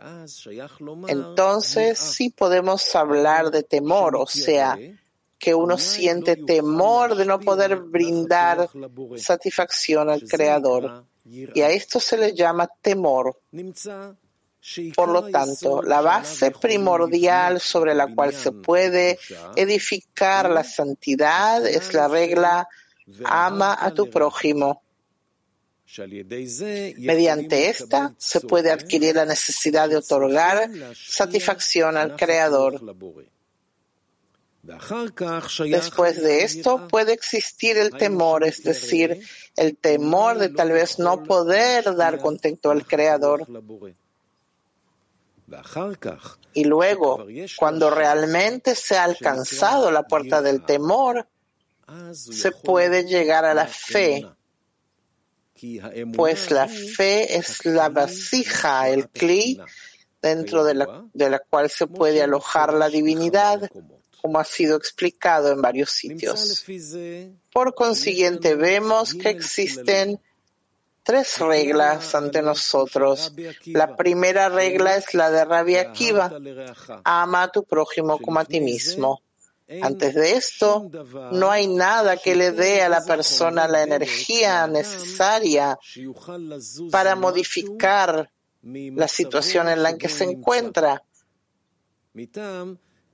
Entonces 1.09 1.99
sí 1.99 2.31
podemos 2.31 2.95
hablar 2.95 3.51
de 3.51 3.63
temor, 3.63 4.17
o 4.17 4.27
sea, 4.27 4.79
que 5.39 5.55
uno 5.55 5.77
siente 5.77 6.37
temor 6.37 7.17
de 7.17 7.27
no 7.27 7.41
poder 7.41 7.77
brindar 7.77 8.71
satisfacción 9.17 10.09
al 10.09 10.23
Creador. 10.23 11.05
Y 11.25 11.61
a 11.61 11.71
esto 11.71 11.99
se 11.99 12.17
le 12.17 12.35
llama 12.35 12.69
temor. 12.81 13.41
Por 14.95 15.09
lo 15.09 15.29
tanto, 15.29 15.83
la 15.83 16.01
base 16.01 16.53
primordial 16.53 17.61
sobre 17.61 17.97
la 17.97 18.15
cual 18.15 18.33
se 18.33 18.53
puede 18.53 19.19
edificar 19.57 20.49
la 20.49 20.63
santidad 20.63 21.67
es 21.67 21.93
la 21.93 22.07
regla 22.07 22.69
ama 23.25 23.77
a 23.81 23.93
tu 23.93 24.09
prójimo. 24.11 24.83
Mediante 26.99 27.69
esta 27.69 28.15
se 28.17 28.41
puede 28.41 28.71
adquirir 28.71 29.17
la 29.17 29.27
necesidad 29.27 29.89
de 29.89 29.97
otorgar 29.97 30.71
satisfacción 30.95 31.97
al 31.97 32.17
Creador. 32.17 32.81
Después 34.63 36.23
de 36.23 36.45
esto 36.45 36.87
puede 36.89 37.13
existir 37.13 37.77
el 37.77 37.91
temor, 37.91 38.45
es 38.45 38.63
decir, 38.63 39.21
el 39.57 39.77
temor 39.77 40.39
de 40.39 40.51
tal 40.51 40.71
vez 40.71 40.99
no 40.99 41.25
poder 41.25 41.95
dar 41.97 42.21
contento 42.21 42.71
al 42.71 42.87
Creador. 42.87 43.47
Y 46.55 46.65
luego, 46.65 47.27
cuando 47.59 47.91
realmente 47.91 48.75
se 48.75 48.97
ha 48.97 49.05
alcanzado 49.05 49.91
la 49.91 50.05
puerta 50.05 50.41
del 50.41 50.65
temor, 50.65 51.27
se 52.13 52.53
puede 52.53 53.05
llegar 53.05 53.45
a 53.45 53.55
la 53.55 53.67
fe, 53.67 54.27
pues 56.15 56.51
la 56.51 56.69
fe 56.69 57.37
es 57.37 57.65
la 57.65 57.89
vasija, 57.89 58.89
el 58.89 59.09
cli, 59.09 59.61
dentro 60.21 60.65
de 60.65 60.75
la, 60.75 61.05
de 61.13 61.31
la 61.31 61.39
cual 61.39 61.71
se 61.71 61.87
puede 61.87 62.23
alojar 62.23 62.73
la 62.75 62.89
divinidad 62.89 63.69
como 64.23 64.39
ha 64.39 64.45
sido 64.45 64.77
explicado 64.77 65.51
en 65.51 65.61
varios 65.61 65.91
sitios. 65.91 66.65
Por 67.53 67.75
consiguiente, 67.75 68.55
vemos 68.55 69.15
que 69.15 69.31
existen 69.31 70.21
tres 71.03 71.39
reglas 71.39 72.15
ante 72.15 72.41
nosotros. 72.41 73.33
La 73.67 73.97
primera 73.97 74.49
regla 74.49 74.97
es 74.97 75.13
la 75.15 75.31
de 75.31 75.45
Rabbi 75.45 75.75
Akiva. 75.75 76.33
Ama 77.03 77.43
a 77.43 77.51
tu 77.51 77.65
prójimo 77.65 78.19
como 78.19 78.39
a 78.39 78.45
ti 78.45 78.61
mismo. 78.61 79.21
Antes 79.81 80.15
de 80.15 80.33
esto, 80.33 80.91
no 81.33 81.51
hay 81.51 81.67
nada 81.67 82.17
que 82.17 82.35
le 82.35 82.53
dé 82.53 82.83
a 82.83 82.89
la 82.89 83.05
persona 83.05 83.67
la 83.69 83.83
energía 83.83 84.67
necesaria 84.67 85.79
para 86.91 87.15
modificar 87.17 88.31
la 88.63 89.09
situación 89.09 89.69
en 89.69 89.83
la 89.83 89.97
que 89.97 90.09
se 90.09 90.25
encuentra 90.25 91.03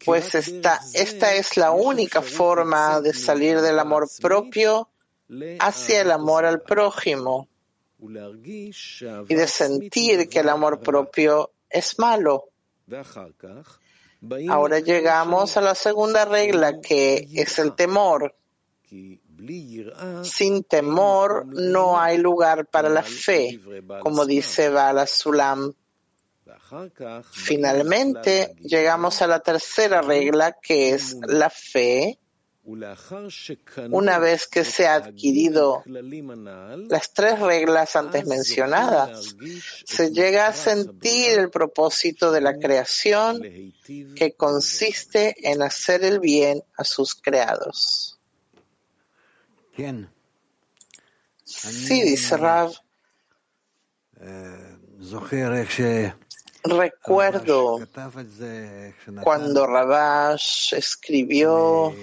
pues 0.05 0.35
esta, 0.35 0.81
esta 0.95 1.35
es 1.35 1.57
la 1.57 1.73
única 1.73 2.23
forma 2.23 3.01
de 3.01 3.13
salir 3.13 3.61
del 3.61 3.79
amor 3.79 4.09
propio 4.21 4.89
hacia 5.61 6.03
el 6.03 6.11
amor 6.11 6.45
al 6.45 6.63
prójimo 6.63 7.49
y 8.01 9.35
de 9.35 9.47
sentir 9.47 10.29
que 10.29 10.41
el 10.41 10.49
amor 10.49 10.81
propio 10.81 11.53
es 11.69 11.99
malo. 11.99 12.51
Ahora 14.49 14.81
llegamos 14.81 15.57
a 15.57 15.61
la 15.61 15.75
segunda 15.75 16.25
regla 16.25 16.81
que 16.81 17.29
es 17.33 17.59
el 17.59 17.75
temor. 17.75 18.35
Sin 20.23 20.65
temor 20.65 21.47
no 21.47 22.01
hay 22.01 22.19
lugar 22.19 22.67
para 22.67 22.89
la 22.89 23.03
fe, 23.03 23.61
como 24.01 24.27
dice 24.27 24.69
Bala 24.69 25.07
Sulam. 25.07 25.73
Finalmente, 27.31 28.55
llegamos 28.61 29.23
a 29.23 29.27
la 29.27 29.41
tercera 29.41 30.03
regla, 30.03 30.57
que 30.61 30.91
es 30.91 31.17
la 31.27 31.51
fe. 31.51 32.19
Una 33.91 34.19
vez 34.19 34.47
que 34.47 34.63
se 34.63 34.87
ha 34.87 34.97
adquirido 34.97 35.83
las 35.87 37.13
tres 37.15 37.41
reglas 37.41 37.97
antes 37.97 38.27
mencionadas, 38.27 39.35
se 39.85 40.11
llega 40.11 40.49
a 40.49 40.53
sentir 40.53 41.39
el 41.39 41.51
propósito 41.51 42.31
de 42.31 42.43
la 42.43 42.59
creación 42.59 43.41
que 44.15 44.35
consiste 44.37 45.35
en 45.51 45.63
hacer 45.63 46.05
el 46.05 46.21
bien 46.21 46.63
a 46.77 46.85
sus 46.85 47.15
creados. 47.15 48.19
Sí, 51.45 52.03
dice 52.03 52.37
Rav. 52.37 52.73
Recuerdo 56.69 57.79
cuando 59.23 59.67
Rabash 59.67 60.75
escribió 60.75 61.95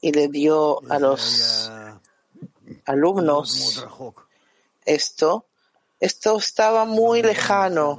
y 0.00 0.12
le 0.12 0.28
dio 0.28 0.80
a 0.90 0.98
los 0.98 1.70
alumnos, 2.84 3.86
esto, 4.84 5.46
esto 5.98 6.38
estaba 6.38 6.84
muy 6.84 7.22
lejano, 7.22 7.98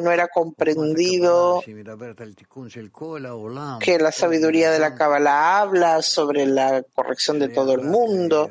no 0.00 0.10
era 0.10 0.28
comprendido 0.28 1.62
que 3.80 3.98
la 3.98 4.12
sabiduría 4.12 4.70
de 4.70 4.78
la 4.78 4.94
Kabbalah 4.94 5.60
habla 5.60 6.02
sobre 6.02 6.46
la 6.46 6.82
corrección 6.94 7.38
de 7.38 7.48
todo 7.48 7.72
el 7.72 7.82
mundo. 7.82 8.50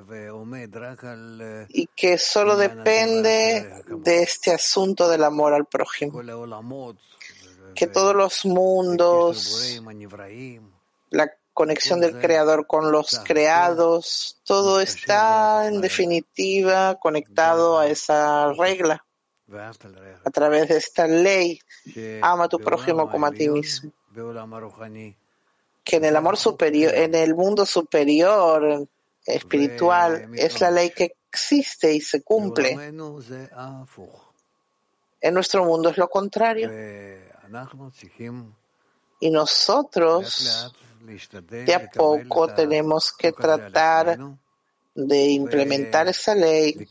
y 1.70 1.88
que 1.96 2.17
solo 2.17 2.55
depende 2.55 3.84
de 3.88 4.24
este 4.24 4.51
asunto 4.51 5.10
del 5.10 5.24
amor 5.24 5.53
al 5.53 5.65
prójimo. 5.65 6.22
Que 7.75 7.88
todos 7.88 8.15
los 8.15 8.46
mundos, 8.46 9.82
la 11.10 11.32
conexión 11.53 12.00
del 12.00 12.20
creador 12.20 12.67
con 12.67 12.91
los 12.91 13.20
creados, 13.24 14.39
todo 14.43 14.79
está 14.79 15.67
en 15.67 15.82
definitiva 15.82 17.00
conectado 17.00 17.79
a 17.79 17.88
esa 17.88 18.53
regla 18.53 19.03
a 20.25 20.31
través 20.31 20.69
de 20.69 20.77
esta 20.77 21.07
ley, 21.07 21.60
ama 22.22 22.45
a 22.45 22.50
tu 22.50 22.60
prójimo 22.60 23.10
como 23.10 23.25
a 23.25 23.31
ti 23.31 23.50
mismo. 23.50 23.91
Que 25.83 25.98
en 25.98 26.05
el 26.05 26.15
amor 26.15 26.38
superior, 26.38 26.93
en 26.93 27.13
el 27.15 27.36
mundo 27.36 27.65
superior, 27.65 28.88
espiritual, 29.25 30.29
es 30.36 30.62
la 30.62 30.72
ley 30.72 30.91
que 30.91 31.15
existe 31.29 31.93
y 31.93 32.01
se 32.01 32.22
cumple. 32.22 32.93
En 35.22 35.33
nuestro 35.33 35.65
mundo 35.65 35.89
es 35.89 35.98
lo 35.98 36.10
contrario. 36.10 36.72
Y 39.19 39.29
nosotros 39.31 40.74
de 41.50 41.74
a 41.74 41.89
poco 41.89 42.48
tenemos 42.53 43.12
que 43.12 43.31
tratar 43.31 44.17
de 44.95 45.29
implementar 45.29 46.07
esa 46.07 46.36
ley 46.36 46.88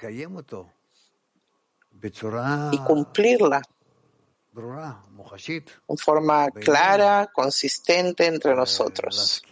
y 2.73 2.79
cumplirla. 2.79 3.63
En 5.89 5.97
forma 5.97 6.51
clara, 6.51 7.31
consistente 7.33 8.27
entre 8.27 8.55
nosotros. 8.55 9.43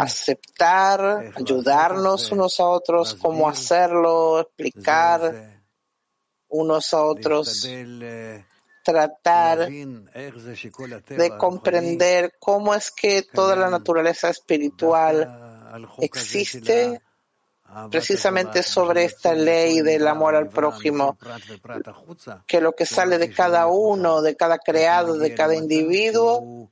Aceptar, 0.00 1.32
ayudarnos 1.36 2.32
unos 2.32 2.58
a 2.58 2.64
otros, 2.64 3.14
cómo 3.14 3.48
hacerlo, 3.48 4.40
explicar 4.40 5.60
unos 6.48 6.92
a 6.92 7.04
otros, 7.04 7.68
tratar 8.82 9.68
de 9.68 11.36
comprender 11.38 12.34
cómo 12.40 12.74
es 12.74 12.90
que 12.90 13.22
toda 13.22 13.54
la 13.54 13.70
naturaleza 13.70 14.30
espiritual 14.30 15.60
existe 16.00 17.00
precisamente 17.90 18.62
sobre 18.62 19.04
esta 19.04 19.34
ley 19.34 19.80
del 19.80 20.06
amor 20.06 20.34
al 20.34 20.48
prójimo, 20.48 21.16
que 22.46 22.60
lo 22.60 22.72
que 22.72 22.86
sale 22.86 23.18
de 23.18 23.32
cada 23.32 23.66
uno, 23.66 24.22
de 24.22 24.36
cada 24.36 24.58
creado, 24.58 25.18
de 25.18 25.34
cada 25.34 25.54
individuo, 25.54 26.68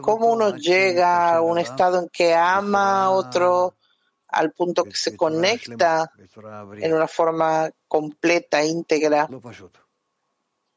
cómo 0.00 0.32
uno 0.32 0.56
llega 0.56 1.34
a 1.34 1.40
un 1.40 1.58
estado 1.58 1.98
en 1.98 2.08
que 2.08 2.34
ama 2.34 3.04
a 3.04 3.10
otro 3.10 3.74
al 4.28 4.52
punto 4.52 4.84
que 4.84 4.96
se 4.96 5.16
conecta 5.16 6.10
en 6.78 6.92
una 6.92 7.06
forma 7.06 7.70
completa, 7.86 8.64
íntegra. 8.64 9.28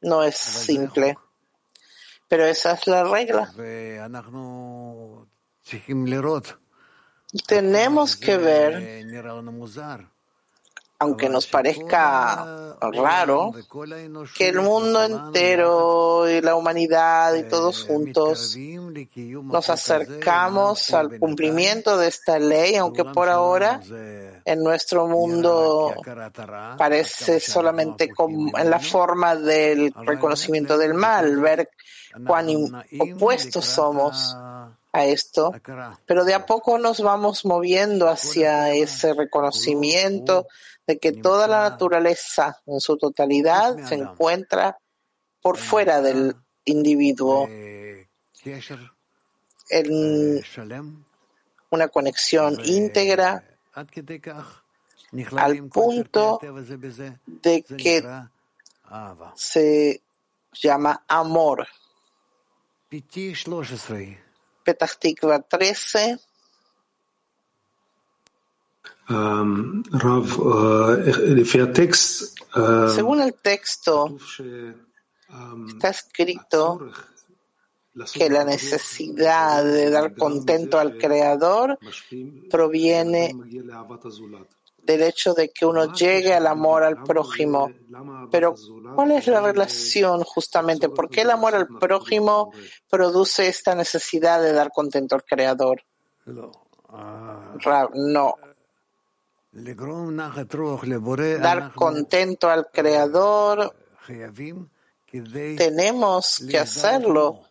No 0.00 0.22
es 0.22 0.36
simple, 0.36 1.18
pero 2.28 2.44
esa 2.44 2.72
es 2.72 2.86
la 2.86 3.04
regla. 3.04 3.52
Tenemos 7.46 8.16
que 8.16 8.38
ver, 8.38 9.04
aunque 10.98 11.28
nos 11.28 11.46
parezca 11.46 12.76
raro, 12.80 13.52
que 14.34 14.48
el 14.48 14.60
mundo 14.62 15.04
entero 15.04 16.30
y 16.30 16.40
la 16.40 16.54
humanidad 16.54 17.34
y 17.34 17.42
todos 17.42 17.84
juntos 17.84 18.56
nos 18.56 19.68
acercamos 19.68 20.94
al 20.94 21.18
cumplimiento 21.18 21.98
de 21.98 22.08
esta 22.08 22.38
ley, 22.38 22.76
aunque 22.76 23.04
por 23.04 23.28
ahora 23.28 23.80
en 24.44 24.62
nuestro 24.64 25.06
mundo 25.06 25.94
parece 26.78 27.40
solamente 27.40 28.10
en 28.56 28.70
la 28.70 28.78
forma 28.78 29.36
del 29.36 29.92
reconocimiento 29.94 30.78
del 30.78 30.94
mal, 30.94 31.38
ver 31.40 31.68
cuán 32.26 32.48
opuestos 32.98 33.66
somos 33.66 34.34
a 34.92 35.04
esto, 35.04 35.52
pero 36.06 36.24
de 36.24 36.34
a 36.34 36.46
poco 36.46 36.78
nos 36.78 37.00
vamos 37.00 37.44
moviendo 37.44 38.08
hacia 38.08 38.72
ese 38.72 39.12
reconocimiento 39.12 40.46
de 40.86 40.98
que 40.98 41.12
toda 41.12 41.46
la 41.46 41.68
naturaleza 41.68 42.60
en 42.66 42.80
su 42.80 42.96
totalidad 42.96 43.76
se 43.86 43.96
encuentra 43.96 44.78
por 45.42 45.58
fuera 45.58 46.00
del 46.00 46.34
individuo. 46.64 47.46
En 49.70 50.42
una 51.70 51.88
conexión 51.88 52.58
íntegra 52.64 53.44
al 55.36 55.68
punto 55.68 56.40
de 57.26 57.62
que 57.62 58.02
se 59.34 60.02
llama 60.52 61.04
amor. 61.06 61.68
Petah 64.68 64.86
13. 65.48 66.18
Según 72.94 73.22
el 73.22 73.34
texto, 73.34 74.18
está 75.68 75.88
escrito 75.88 76.90
que 78.12 78.28
la 78.28 78.44
necesidad 78.44 79.64
de 79.64 79.88
dar 79.88 80.14
contento 80.14 80.78
al 80.78 80.98
Creador 80.98 81.78
proviene 82.50 83.34
del 84.88 85.02
hecho 85.02 85.34
de 85.34 85.50
que 85.50 85.66
uno 85.66 85.92
llegue 85.92 86.32
al 86.34 86.46
amor 86.46 86.82
al 86.82 87.02
prójimo. 87.02 87.70
Pero, 88.30 88.54
¿cuál 88.94 89.12
es 89.12 89.26
la 89.26 89.42
relación 89.42 90.24
justamente? 90.24 90.88
¿Por 90.88 91.10
qué 91.10 91.20
el 91.20 91.30
amor 91.30 91.54
al 91.54 91.68
prójimo 91.68 92.52
produce 92.88 93.48
esta 93.48 93.74
necesidad 93.74 94.40
de 94.40 94.52
dar 94.52 94.70
contento 94.72 95.14
al 95.14 95.24
Creador? 95.24 95.82
No. 97.94 98.34
Dar 101.38 101.74
contento 101.74 102.48
al 102.48 102.66
Creador, 102.72 103.74
tenemos 105.56 106.44
que 106.50 106.58
hacerlo 106.58 107.42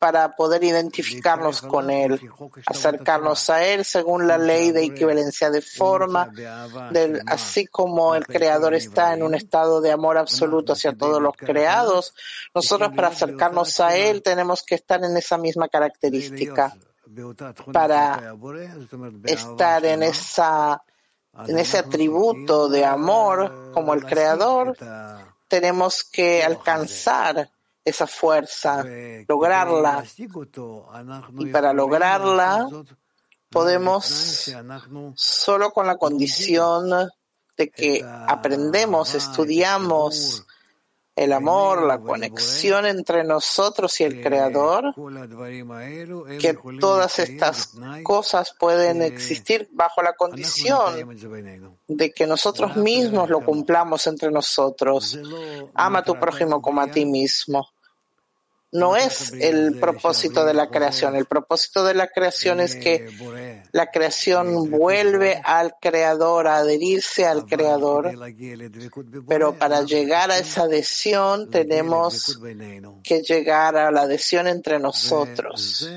para 0.00 0.34
poder 0.34 0.64
identificarnos 0.64 1.60
con 1.60 1.90
Él, 1.90 2.18
acercarnos 2.64 3.50
a 3.50 3.62
Él 3.66 3.84
según 3.84 4.26
la 4.26 4.38
ley 4.38 4.72
de 4.72 4.82
equivalencia 4.82 5.50
de 5.50 5.60
forma, 5.60 6.32
así 7.26 7.66
como 7.66 8.14
el 8.14 8.26
Creador 8.26 8.72
está 8.72 9.12
en 9.12 9.22
un 9.22 9.34
estado 9.34 9.82
de 9.82 9.92
amor 9.92 10.16
absoluto 10.16 10.72
hacia 10.72 10.96
todos 10.96 11.20
los 11.20 11.36
creados, 11.36 12.14
nosotros 12.54 12.92
para 12.96 13.08
acercarnos 13.08 13.78
a 13.78 13.94
Él 13.94 14.22
tenemos 14.22 14.62
que 14.62 14.76
estar 14.76 15.04
en 15.04 15.14
esa 15.18 15.36
misma 15.36 15.68
característica. 15.68 16.74
Para 17.72 18.34
estar 19.24 19.84
en 19.84 20.02
esa 20.04 20.82
en 21.46 21.58
ese 21.58 21.78
atributo 21.78 22.68
de 22.68 22.84
amor 22.84 23.72
como 23.74 23.92
el 23.92 24.04
Creador, 24.06 24.76
tenemos 25.46 26.04
que 26.04 26.42
alcanzar 26.42 27.50
esa 27.84 28.06
fuerza, 28.06 28.84
lograrla. 29.28 30.04
Y 31.38 31.46
para 31.46 31.72
lograrla 31.72 32.68
podemos 33.48 34.50
solo 35.16 35.72
con 35.72 35.86
la 35.86 35.96
condición 35.96 37.10
de 37.56 37.70
que 37.70 38.04
aprendemos, 38.04 39.14
estudiamos 39.14 40.46
el 41.20 41.34
amor, 41.34 41.82
la 41.82 42.00
conexión 42.00 42.86
entre 42.86 43.24
nosotros 43.24 44.00
y 44.00 44.04
el 44.04 44.22
Creador, 44.22 44.94
que 46.40 46.56
todas 46.80 47.18
estas 47.18 47.74
cosas 48.02 48.54
pueden 48.58 49.02
existir 49.02 49.68
bajo 49.70 50.00
la 50.00 50.14
condición 50.14 51.14
de 51.86 52.10
que 52.10 52.26
nosotros 52.26 52.74
mismos 52.76 53.28
lo 53.28 53.44
cumplamos 53.44 54.06
entre 54.06 54.30
nosotros. 54.30 55.18
Ama 55.74 55.98
a 55.98 56.04
tu 56.04 56.18
prójimo 56.18 56.62
como 56.62 56.80
a 56.80 56.90
ti 56.90 57.04
mismo. 57.04 57.68
No 58.72 58.96
es 58.96 59.32
el 59.32 59.78
propósito 59.80 60.44
de 60.44 60.54
la 60.54 60.70
creación. 60.70 61.16
El 61.16 61.26
propósito 61.26 61.84
de 61.84 61.94
la 61.94 62.06
creación 62.06 62.60
es 62.60 62.76
que 62.76 63.08
la 63.72 63.90
creación 63.90 64.70
vuelve 64.70 65.40
al 65.44 65.74
creador, 65.80 66.46
a 66.46 66.58
adherirse 66.58 67.26
al 67.26 67.46
creador. 67.46 68.12
Pero 69.26 69.56
para 69.56 69.82
llegar 69.82 70.30
a 70.30 70.38
esa 70.38 70.62
adhesión 70.62 71.50
tenemos 71.50 72.38
que 73.02 73.22
llegar 73.22 73.76
a 73.76 73.90
la 73.90 74.02
adhesión 74.02 74.46
entre 74.46 74.78
nosotros. 74.78 75.88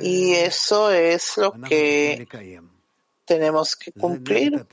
Y 0.00 0.32
eso 0.32 0.90
es 0.90 1.36
lo 1.36 1.52
que 1.60 2.28
tenemos 3.24 3.74
que 3.74 3.90
cumplir. 3.90 4.64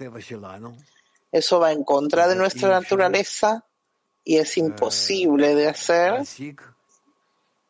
Eso 1.31 1.59
va 1.59 1.71
en 1.71 1.83
contra 1.83 2.27
de 2.27 2.35
nuestra 2.35 2.69
naturaleza 2.69 3.65
y 4.23 4.37
es 4.37 4.55
imposible 4.57 5.55
de 5.55 5.67
hacer 5.67 6.23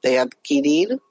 de 0.02 0.20
adquirir, 0.20 1.02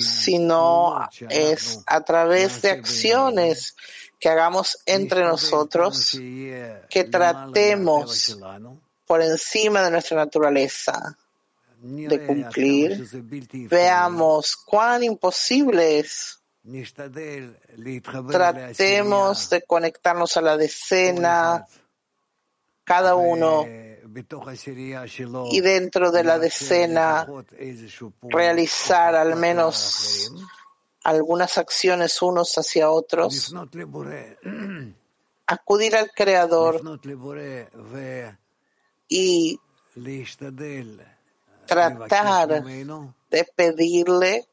sino 0.00 1.08
es 1.28 1.80
a 1.86 2.00
través 2.00 2.62
de 2.62 2.70
acciones 2.70 3.76
que 4.18 4.28
hagamos 4.28 4.78
entre 4.86 5.22
nosotros, 5.22 6.18
que 6.88 7.04
tratemos 7.10 8.38
por 9.06 9.22
encima 9.22 9.82
de 9.82 9.90
nuestra 9.90 10.16
naturaleza 10.16 11.16
de 11.80 12.26
cumplir, 12.26 13.08
veamos 13.68 14.56
cuán 14.56 15.04
imposible 15.04 16.00
es. 16.00 16.40
Tratemos 18.30 19.50
de 19.50 19.62
conectarnos 19.62 20.36
a 20.36 20.42
la 20.42 20.56
decena, 20.56 21.66
cada 22.84 23.14
uno 23.14 23.64
y 25.50 25.60
dentro 25.60 26.10
de 26.10 26.24
la 26.24 26.38
decena 26.38 27.26
realizar 28.22 29.14
al 29.14 29.36
menos 29.36 30.30
algunas 31.04 31.58
acciones 31.58 32.20
unos 32.22 32.56
hacia 32.56 32.90
otros, 32.90 33.54
acudir 35.46 35.96
al 35.96 36.10
Creador 36.12 37.00
y 39.08 39.60
tratar 41.66 42.62
de 43.30 43.44
pedirle, 43.56 44.48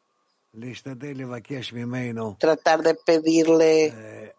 tratar 2.40 2.82
de 2.84 2.96
pedirle 2.96 4.34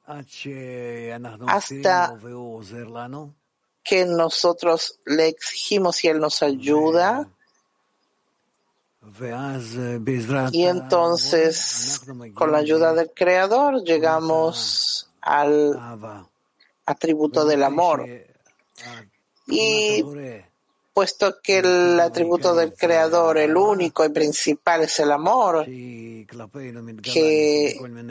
hasta 1.46 2.16
que 3.86 4.04
nosotros 4.04 4.98
le 5.04 5.28
exigimos 5.28 6.02
y 6.02 6.08
Él 6.08 6.18
nos 6.18 6.42
ayuda. 6.42 7.28
Y 10.52 10.64
entonces, 10.64 12.02
con 12.34 12.50
la 12.50 12.58
ayuda 12.58 12.92
del 12.92 13.12
Creador, 13.14 13.84
llegamos 13.84 15.08
al 15.20 15.78
atributo 16.84 17.44
del 17.44 17.62
amor. 17.62 18.04
Y 19.46 20.04
puesto 20.92 21.36
que 21.40 21.58
el 21.58 22.00
atributo 22.00 22.56
del 22.56 22.74
Creador, 22.74 23.38
el 23.38 23.56
único 23.56 24.04
y 24.04 24.08
principal, 24.08 24.82
es 24.82 24.98
el 24.98 25.12
amor, 25.12 25.64
que 25.64 26.26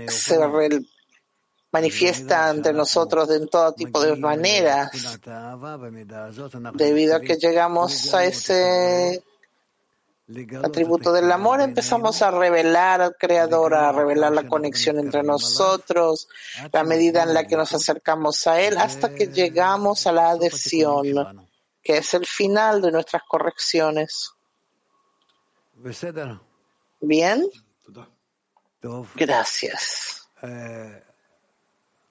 se 0.07 0.37
manifiesta 1.75 2.47
ante 2.47 2.71
nosotros 2.71 3.29
en 3.31 3.49
todo 3.49 3.73
tipo 3.73 4.01
de 4.01 4.15
maneras. 4.15 5.19
Debido 6.73 7.17
a 7.17 7.19
que 7.19 7.35
llegamos 7.35 8.13
a 8.13 8.23
ese 8.23 9.21
atributo 10.63 11.11
del 11.11 11.29
amor, 11.29 11.59
empezamos 11.59 12.21
a 12.21 12.31
revelar 12.31 13.01
al 13.01 13.15
Creador, 13.17 13.73
a 13.73 13.91
revelar 13.91 14.31
la 14.31 14.47
conexión 14.47 14.99
entre 14.99 15.21
nosotros, 15.21 16.29
la 16.71 16.85
medida 16.85 17.23
en 17.23 17.33
la 17.33 17.45
que 17.45 17.57
nos 17.57 17.73
acercamos 17.73 18.47
a 18.47 18.61
Él, 18.61 18.77
hasta 18.77 19.13
que 19.13 19.27
llegamos 19.27 20.07
a 20.07 20.13
la 20.13 20.29
adhesión, 20.29 21.45
que 21.83 21.97
es 21.97 22.13
el 22.13 22.25
final 22.25 22.81
de 22.81 22.93
nuestras 22.93 23.23
correcciones. 23.27 24.31
Bien. 27.01 27.45
Gracias. 29.15 30.29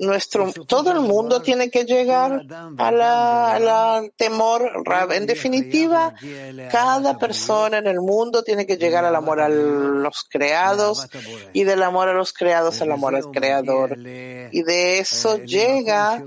nuestro, 0.00 0.50
todo 0.66 0.92
el 0.92 1.00
mundo 1.00 1.42
tiene 1.42 1.70
que 1.70 1.84
llegar 1.84 2.42
al 2.78 4.12
temor. 4.16 4.72
En 5.10 5.26
definitiva, 5.26 6.14
cada 6.70 7.18
persona 7.18 7.78
en 7.78 7.86
el 7.86 8.00
mundo 8.00 8.42
tiene 8.42 8.66
que 8.66 8.76
llegar 8.76 9.04
al 9.04 9.14
amor 9.14 9.40
a 9.40 9.48
los 9.48 10.24
creados 10.28 11.08
y 11.52 11.64
del 11.64 11.82
amor 11.82 12.08
a 12.08 12.14
los 12.14 12.32
creados 12.32 12.80
al 12.80 12.92
amor 12.92 13.14
al 13.14 13.30
creador. 13.30 13.98
Y 13.98 14.62
de 14.62 14.98
eso 14.98 15.36
llega 15.36 16.24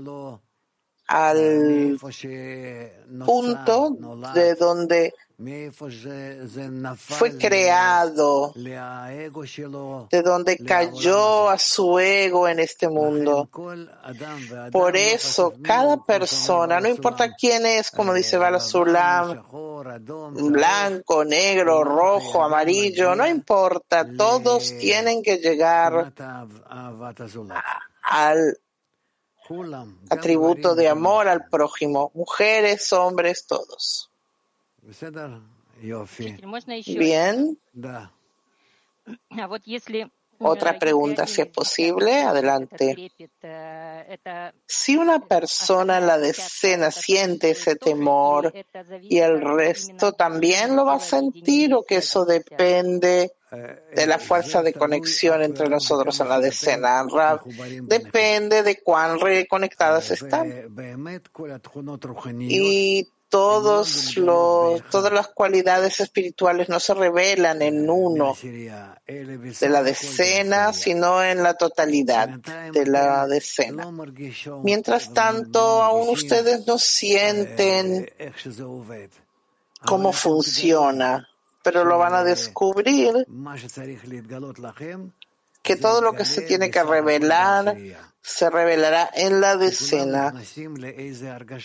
al 1.06 1.98
punto 3.26 3.96
de 4.34 4.54
donde 4.54 5.14
fue 6.96 7.36
creado, 7.36 8.52
de 8.54 10.22
donde 10.22 10.58
cayó 10.58 11.48
a 11.48 11.58
su 11.58 11.98
ego 11.98 12.46
en 12.46 12.60
este 12.60 12.88
mundo. 12.88 13.48
Por 14.70 14.96
eso, 14.96 15.54
cada 15.62 16.04
persona, 16.04 16.78
no 16.78 16.88
importa 16.88 17.34
quién 17.34 17.66
es, 17.66 17.90
como 17.90 18.14
dice 18.14 18.36
Bala 18.36 18.60
blanco, 20.32 21.24
negro, 21.24 21.82
rojo, 21.82 22.44
amarillo, 22.44 23.16
no 23.16 23.26
importa, 23.26 24.06
todos 24.16 24.78
tienen 24.78 25.22
que 25.22 25.38
llegar 25.38 26.12
al 28.02 28.58
atributo 30.10 30.74
de 30.76 30.88
amor 30.88 31.28
al 31.28 31.48
prójimo, 31.48 32.12
mujeres, 32.14 32.92
hombres, 32.92 33.46
todos. 33.46 34.10
Bien. 36.86 37.58
Otra 40.38 40.78
pregunta, 40.78 41.26
si 41.26 41.42
es 41.42 41.46
posible, 41.46 42.22
adelante. 42.22 43.10
Si 44.66 44.96
una 44.96 45.20
persona 45.20 45.98
en 45.98 46.06
la 46.06 46.18
decena 46.18 46.90
siente 46.90 47.50
ese 47.50 47.76
temor 47.76 48.52
y 49.02 49.18
el 49.18 49.40
resto 49.40 50.12
también 50.12 50.76
lo 50.76 50.84
va 50.84 50.96
a 50.96 51.00
sentir 51.00 51.74
o 51.74 51.84
que 51.84 51.96
eso 51.96 52.24
depende 52.24 53.32
de 53.94 54.06
la 54.06 54.18
fuerza 54.18 54.62
de 54.62 54.72
conexión 54.72 55.42
entre 55.42 55.68
nosotros 55.68 56.18
en 56.20 56.28
la 56.28 56.40
decena, 56.40 57.06
depende 57.82 58.62
de 58.62 58.82
cuán 58.82 59.20
reconectadas 59.20 60.10
están. 60.10 60.74
Y 62.40 63.08
todos 63.34 64.16
los, 64.16 64.80
todas 64.90 65.12
las 65.12 65.26
cualidades 65.26 65.98
espirituales 65.98 66.68
no 66.68 66.78
se 66.78 66.94
revelan 66.94 67.62
en 67.62 67.90
uno 67.90 68.36
de 68.40 69.68
la 69.68 69.82
decena, 69.82 70.72
sino 70.72 71.20
en 71.20 71.42
la 71.42 71.54
totalidad 71.54 72.28
de 72.28 72.86
la 72.86 73.26
decena. 73.26 73.90
Mientras 74.62 75.12
tanto, 75.12 75.82
aún 75.82 76.10
ustedes 76.10 76.64
no 76.68 76.78
sienten 76.78 78.08
cómo 79.84 80.12
funciona, 80.12 81.28
pero 81.64 81.84
lo 81.84 81.98
van 81.98 82.14
a 82.14 82.22
descubrir 82.22 83.26
que 85.60 85.74
todo 85.74 86.02
lo 86.02 86.12
que 86.12 86.24
se 86.24 86.42
tiene 86.42 86.70
que 86.70 86.84
revelar 86.84 87.76
se 88.26 88.48
revelará 88.48 89.10
en 89.12 89.38
la 89.42 89.58
decena, 89.58 90.32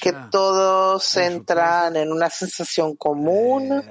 que 0.01 0.13
todos 0.29 1.15
entran 1.15 1.95
en 1.95 2.11
una 2.11 2.29
sensación 2.29 2.97
común 2.97 3.81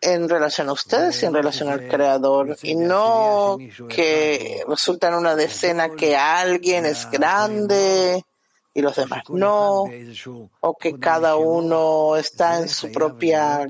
en 0.00 0.28
relación 0.28 0.68
a 0.68 0.72
ustedes 0.72 1.20
y 1.20 1.26
en 1.26 1.34
relación 1.34 1.68
al 1.68 1.88
Creador, 1.88 2.56
y 2.62 2.76
no 2.76 3.58
que 3.88 4.62
resulta 4.68 5.08
en 5.08 5.14
una 5.14 5.34
decena 5.34 5.88
que 5.88 6.16
alguien 6.16 6.86
es 6.86 7.10
grande 7.10 8.24
y 8.72 8.82
los 8.82 8.94
demás 8.94 9.24
no, 9.30 9.86
o 10.60 10.76
que 10.76 10.96
cada 11.00 11.34
uno 11.34 12.16
está 12.16 12.60
en 12.60 12.68
su 12.68 12.92
propia 12.92 13.66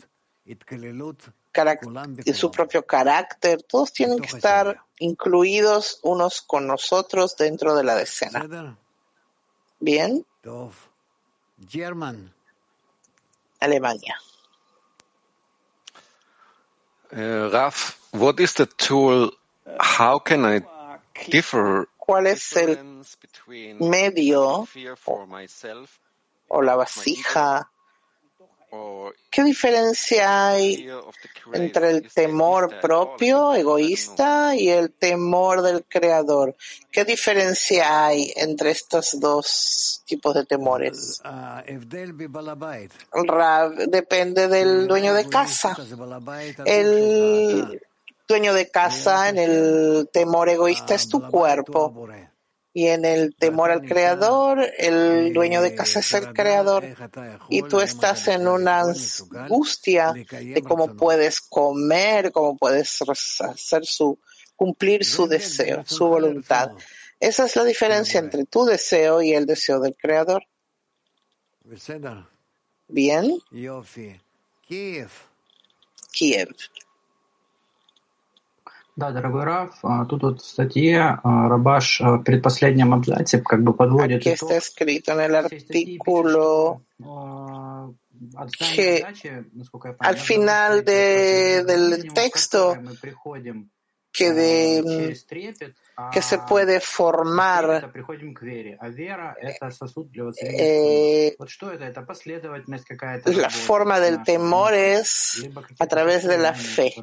su 2.34 2.50
propio 2.50 2.84
carácter, 2.86 3.62
todos 3.62 3.92
tienen 3.92 4.18
que 4.18 4.36
estar 4.36 4.82
incluidos 4.98 6.00
unos 6.02 6.42
con 6.42 6.66
nosotros 6.66 7.36
dentro 7.36 7.74
de 7.74 7.84
la 7.84 7.94
decena. 7.94 8.76
Bien. 9.78 10.24
Alemania. 13.60 14.16
Uh, 17.12 17.48
Raf, 17.50 17.98
what 18.12 18.40
is 18.40 18.54
the 18.54 18.66
tool? 18.66 19.30
How 19.78 20.18
can 20.18 20.44
I 20.44 20.60
differ? 21.30 21.88
¿Cuál 21.96 22.26
es 22.26 22.52
el 22.56 22.78
medio 23.80 24.68
o 26.48 26.62
la 26.62 26.76
vasija 26.76 27.70
¿Qué 29.30 29.44
diferencia 29.44 30.48
hay 30.48 30.88
entre 31.52 31.90
el 31.90 32.10
temor 32.10 32.80
propio, 32.80 33.54
egoísta, 33.54 34.56
y 34.56 34.70
el 34.70 34.92
temor 34.92 35.62
del 35.62 35.84
creador? 35.84 36.56
¿Qué 36.90 37.04
diferencia 37.04 38.06
hay 38.06 38.32
entre 38.36 38.70
estos 38.70 39.20
dos 39.20 40.02
tipos 40.06 40.34
de 40.34 40.46
temores? 40.46 41.20
Depende 43.88 44.48
del 44.48 44.86
dueño 44.86 45.12
de 45.12 45.28
casa. 45.28 45.76
El 46.64 47.80
dueño 48.26 48.54
de 48.54 48.70
casa 48.70 49.28
en 49.28 49.38
el 49.38 50.08
temor 50.12 50.48
egoísta 50.48 50.94
es 50.94 51.08
tu 51.08 51.20
cuerpo. 51.28 52.08
Y 52.76 52.88
en 52.88 53.06
el 53.06 53.34
temor 53.34 53.70
al 53.70 53.80
creador, 53.86 54.60
el 54.76 55.32
dueño 55.32 55.62
de 55.62 55.74
casa 55.74 56.00
es 56.00 56.12
el 56.12 56.34
creador. 56.34 56.84
Y 57.48 57.62
tú 57.62 57.80
estás 57.80 58.28
en 58.28 58.46
una 58.46 58.82
angustia 58.82 60.12
de 60.12 60.62
cómo 60.62 60.94
puedes 60.94 61.40
comer, 61.40 62.32
cómo 62.32 62.58
puedes 62.58 63.00
hacer 63.40 63.86
su, 63.86 64.18
cumplir 64.56 65.06
su 65.06 65.26
deseo, 65.26 65.84
su 65.86 66.06
voluntad. 66.06 66.72
Esa 67.18 67.46
es 67.46 67.56
la 67.56 67.64
diferencia 67.64 68.20
entre 68.20 68.44
tu 68.44 68.66
deseo 68.66 69.22
y 69.22 69.32
el 69.32 69.46
deseo 69.46 69.80
del 69.80 69.96
creador. 69.96 70.44
Bien. 72.88 73.38
Kiev. 76.12 76.54
Да, 78.96 79.10
дорогой 79.10 79.44
Раф, 79.44 79.74
тут 80.08 80.22
вот 80.22 80.40
в 80.40 80.46
статье 80.46 81.20
Рабаш 81.22 82.00
в 82.00 82.22
предпоследнем 82.22 82.94
абзаце 82.94 83.40
как 83.40 83.62
бы 83.62 83.74
подводит 83.74 84.22
Aquí 84.22 84.30
está 84.30 84.56
escrito 84.56 85.12
en 85.12 85.20
el 85.20 85.34
artículo 85.34 86.80
que 88.58 89.04
al 89.98 90.16
final 90.16 90.84
de, 90.84 91.64
del 91.64 92.12
texto 92.14 92.76
que, 94.16 94.32
de, 94.32 95.14
que 96.12 96.22
se 96.22 96.38
puede 96.38 96.80
formar 96.80 97.90
eh, 100.40 101.36
la 103.26 103.50
forma 103.50 104.00
del 104.00 104.22
temor 104.22 104.74
es 104.74 105.48
a 105.78 105.86
través 105.86 106.26
de 106.26 106.38
la 106.38 106.54
fe. 106.54 106.94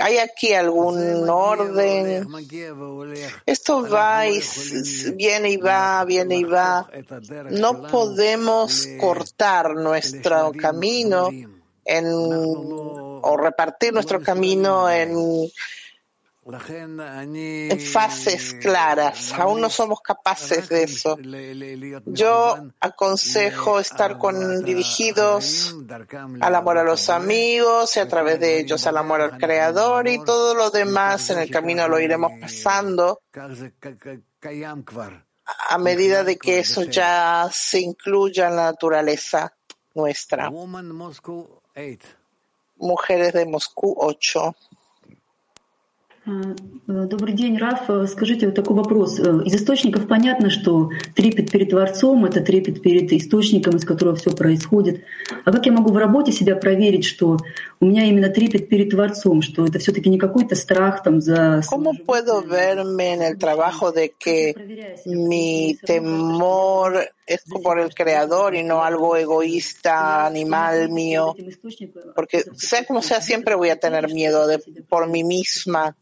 ¿Hay 0.00 0.18
aquí 0.18 0.52
algún 0.54 1.28
orden? 1.28 2.26
Esto 3.46 3.88
va 3.88 4.26
y 4.26 4.40
viene 5.14 5.50
y 5.50 5.56
va, 5.56 6.04
viene 6.04 6.36
y 6.36 6.44
va. 6.44 6.88
No 7.50 7.82
podemos 7.86 8.88
cortar 8.98 9.74
nuestro 9.74 10.52
camino 10.52 11.30
en, 11.84 12.06
o 13.24 13.36
repartir 13.36 13.92
nuestro 13.92 14.20
camino 14.20 14.90
en 14.90 15.50
en 16.46 17.80
fases 17.80 18.54
claras. 18.60 19.32
Aún 19.32 19.62
no 19.62 19.70
somos 19.70 20.02
capaces 20.02 20.68
de 20.68 20.82
eso. 20.82 21.16
Yo 22.04 22.68
aconsejo 22.80 23.80
estar 23.80 24.18
con 24.18 24.62
dirigidos 24.62 25.74
al 26.40 26.54
amor 26.54 26.78
a 26.78 26.84
los 26.84 27.08
amigos 27.08 27.96
y 27.96 28.00
a 28.00 28.08
través 28.08 28.40
de 28.40 28.60
ellos 28.60 28.86
al 28.86 28.98
amor 28.98 29.22
al 29.22 29.38
Creador 29.38 30.06
y 30.06 30.22
todo 30.22 30.54
lo 30.54 30.70
demás 30.70 31.30
en 31.30 31.38
el 31.38 31.50
camino 31.50 31.88
lo 31.88 31.98
iremos 31.98 32.32
pasando 32.38 33.20
a 35.68 35.78
medida 35.78 36.24
de 36.24 36.36
que 36.36 36.58
eso 36.58 36.82
ya 36.82 37.48
se 37.50 37.80
incluya 37.80 38.48
en 38.48 38.56
la 38.56 38.64
naturaleza 38.64 39.54
nuestra. 39.94 40.50
Mujeres 42.76 43.32
de 43.32 43.46
Moscú 43.46 43.94
8. 43.98 44.54
Добрый 46.86 47.34
день, 47.34 47.58
Раф. 47.58 48.08
Скажите 48.10 48.46
вот 48.46 48.54
такой 48.54 48.76
вопрос. 48.76 49.18
Из 49.18 49.54
источников 49.54 50.08
понятно, 50.08 50.48
что 50.48 50.88
трепет 51.14 51.50
перед 51.50 51.70
Творцом— 51.70 52.24
это 52.26 52.40
трепет 52.40 52.80
перед 52.80 53.12
источником, 53.12 53.76
из 53.76 53.84
которого 53.84 54.16
все 54.16 54.30
происходит. 54.30 55.04
А 55.44 55.52
как 55.52 55.66
я 55.66 55.72
могу 55.72 55.92
в 55.92 55.98
работе 55.98 56.32
себя 56.32 56.56
проверить, 56.56 57.04
что 57.04 57.36
у 57.80 57.86
меня 57.86 58.04
именно 58.04 58.30
трепет 58.30 58.70
перед 58.70 58.90
Творцом, 58.90 59.42
что 59.42 59.66
это 59.66 59.78
все-таки 59.78 60.08
не 60.08 60.18
какой-то 60.18 60.54
страх 60.54 61.02
там 61.02 61.20
за... 61.20 61.60
¿Cómo 61.70 61.92
puedo 62.06 62.42
verme 62.42 63.12
en 63.12 63.22
el 63.22 63.38
trabajo 63.38 63.92
de 63.92 64.14
que 64.18 64.54
mi 65.04 65.76
temor 65.86 67.06
es 67.26 67.44
por 67.62 67.78
el 67.78 67.92
Creador 67.92 68.54
y 68.54 68.62
no 68.62 68.82
algo 68.82 69.16
egoísta, 69.16 70.24
animal 70.24 70.88
mío? 70.88 71.34
Porque 72.14 72.44
sea 72.56 72.84
como 72.86 73.02
sea, 73.02 73.20
siempre 73.20 73.54
voy 73.54 73.68
a 73.68 73.76
tener 73.78 74.10
miedo 74.10 74.46
de, 74.46 74.58
por 74.88 75.10
mí 75.10 75.22
misma. 75.22 75.94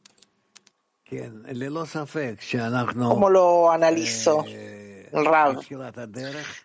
¿Cómo 2.94 3.30
lo 3.30 3.70
analizo? 3.70 4.44
Rav. 5.12 5.60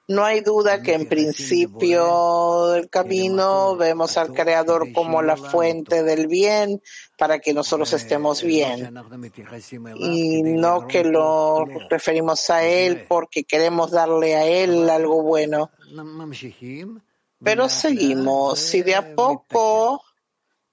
No 0.07 0.23
hay 0.23 0.41
duda 0.41 0.81
que 0.81 0.93
en 0.93 1.07
principio 1.07 2.67
del 2.67 2.89
camino 2.89 3.75
vemos 3.75 4.17
al 4.17 4.33
Creador 4.33 4.93
como 4.93 5.21
la 5.21 5.36
fuente 5.36 6.03
del 6.03 6.27
bien 6.27 6.81
para 7.17 7.39
que 7.39 7.53
nosotros 7.53 7.91
estemos 7.93 8.41
bien. 8.41 8.93
Y 9.97 10.43
no 10.43 10.88
que 10.88 11.03
lo 11.03 11.65
referimos 11.89 12.49
a 12.49 12.63
Él 12.63 13.05
porque 13.07 13.43
queremos 13.43 13.91
darle 13.91 14.36
a 14.36 14.45
Él 14.45 14.89
algo 14.89 15.21
bueno. 15.23 15.71
Pero 17.43 17.69
seguimos 17.69 18.73
y 18.73 18.81
de 18.81 18.95
a 18.95 19.13
poco 19.13 20.01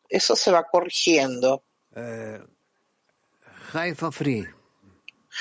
eso 0.09 0.37
se 0.37 0.51
va 0.53 0.65
corrigiendo. 0.65 1.65
Haifa 3.75 4.13
Free. 4.13 4.47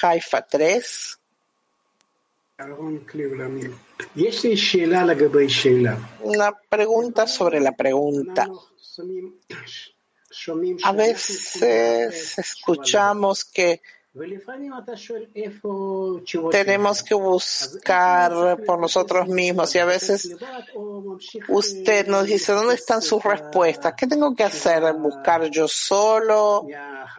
Haifa 0.01 0.41
3. 0.41 1.19
Una 6.21 6.51
pregunta 6.69 7.27
sobre 7.27 7.59
la 7.59 7.73
pregunta. 7.73 8.47
A 10.83 10.91
veces 10.93 12.39
escuchamos 12.39 13.45
que 13.45 13.81
tenemos 16.51 17.01
que 17.01 17.15
buscar 17.15 18.63
por 18.63 18.79
nosotros 18.79 19.27
mismos 19.27 19.73
y 19.73 19.79
a 19.79 19.85
veces 19.85 20.35
usted 21.47 22.05
nos 22.07 22.25
dice, 22.25 22.51
¿dónde 22.51 22.75
están 22.75 23.01
sus 23.01 23.23
respuestas? 23.23 23.95
¿Qué 23.97 24.05
tengo 24.05 24.35
que 24.35 24.43
hacer? 24.43 24.93
¿Buscar 24.93 25.49
yo 25.49 25.67
solo 25.67 26.67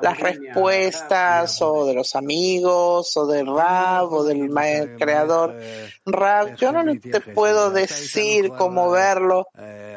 las 0.00 0.20
respuestas 0.20 1.60
o 1.62 1.84
de 1.84 1.94
los 1.94 2.14
amigos 2.14 3.16
o 3.16 3.26
del 3.26 3.48
Rab 3.48 4.12
o 4.12 4.22
del 4.22 4.48
creador? 4.96 5.58
Rab, 6.06 6.54
yo 6.54 6.70
no 6.70 6.84
te 7.00 7.20
puedo 7.20 7.72
decir 7.72 8.50
cómo 8.50 8.90
verlo. 8.90 9.48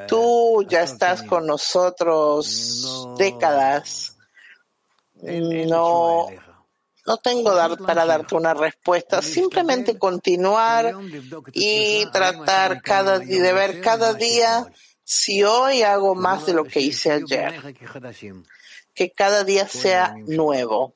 Tú 0.07 0.65
ya 0.67 0.81
estás 0.81 1.21
con 1.21 1.45
nosotros 1.45 3.07
décadas. 3.19 4.17
No 5.21 6.29
no 7.07 7.17
tengo 7.17 7.55
dar, 7.55 7.77
para 7.77 8.05
darte 8.05 8.35
una 8.35 8.53
respuesta, 8.53 9.21
simplemente 9.21 9.97
continuar 9.97 10.93
y 11.53 12.05
tratar 12.11 12.81
cada 12.81 13.19
de 13.19 13.53
ver 13.53 13.79
cada 13.79 14.13
día 14.13 14.67
si 15.05 15.41
hoy 15.41 15.83
hago 15.83 16.15
más 16.15 16.45
de 16.45 16.53
lo 16.53 16.65
que 16.65 16.81
hice 16.81 17.13
ayer. 17.13 17.61
Que 18.93 19.11
cada 19.11 19.45
día 19.45 19.65
sea 19.69 20.15
nuevo. 20.27 20.93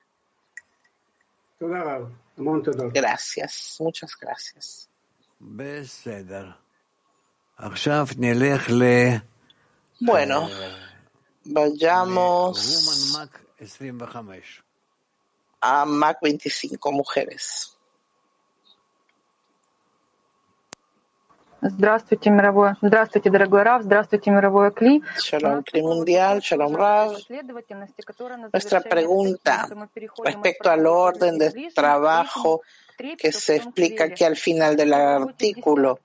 Gracias, 2.92 3.78
muchas 3.80 4.12
gracias. 4.20 4.90
Bueno, 10.02 10.50
vayamos 11.46 12.60
a 15.61 15.85
Mac 15.85 16.19
25 16.21 16.93
mujeres. 16.93 17.77
Здравствуйте, 21.63 22.31
мировое. 22.31 22.77
Здравствуйте, 22.81 23.31
дорогой 23.31 23.63
Рав. 23.63 23.83
Здравствуйте, 23.83 24.31
мировое 24.31 24.71
Кли. 24.71 25.03
Shalom 25.19 25.65
Kli 25.65 25.83
Mundial, 25.83 26.39
Shalom 26.41 26.77
Rav. 26.77 27.17
Nuestra 28.53 28.81
pregunta 28.83 29.67
respecto 30.25 30.71
al 30.71 30.87
orden 30.87 31.39
de 31.39 31.71
trabajo 31.75 32.63
que 33.19 33.33
se 33.33 33.57
explica 33.57 34.05
aquí 34.05 34.25
al 34.25 34.37
final 34.37 34.77
del 34.77 34.93
artículo, 34.95 35.99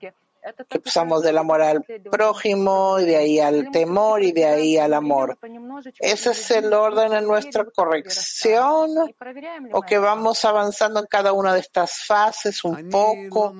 que 0.69 0.79
pasamos 0.79 1.23
del 1.23 1.37
amor 1.37 1.61
al 1.61 1.83
prójimo 2.09 2.99
y 2.99 3.05
de 3.05 3.15
ahí 3.15 3.39
al 3.39 3.71
temor 3.71 4.23
y 4.23 4.31
de 4.31 4.45
ahí 4.45 4.77
al 4.77 4.93
amor. 4.93 5.37
¿Ese 5.99 6.31
es 6.31 6.51
el 6.51 6.73
orden 6.73 7.13
en 7.13 7.25
nuestra 7.25 7.65
corrección 7.65 8.91
o 9.71 9.81
que 9.81 9.97
vamos 9.97 10.43
avanzando 10.45 10.99
en 10.99 11.05
cada 11.07 11.33
una 11.33 11.53
de 11.53 11.59
estas 11.59 12.05
fases 12.05 12.63
un 12.63 12.89
poco? 12.89 13.53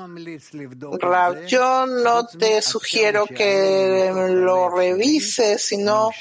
Rav, 1.00 1.45
yo 1.45 1.86
no 1.86 2.26
te 2.28 2.62
sugiero 2.62 3.26
que 3.26 4.12
lo 4.30 4.69
revises, 4.69 5.62
sino 5.63 6.12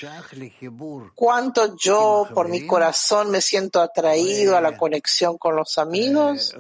cuánto 1.15 1.77
yo 1.77 2.29
por 2.35 2.49
mi 2.49 2.67
corazón 2.67 3.31
me 3.31 3.41
siento 3.41 3.81
atraído 3.81 4.57
a 4.57 4.61
la 4.61 4.77
conexión 4.77 5.39
con 5.39 5.57
los 5.57 5.79
amigos 5.79 6.55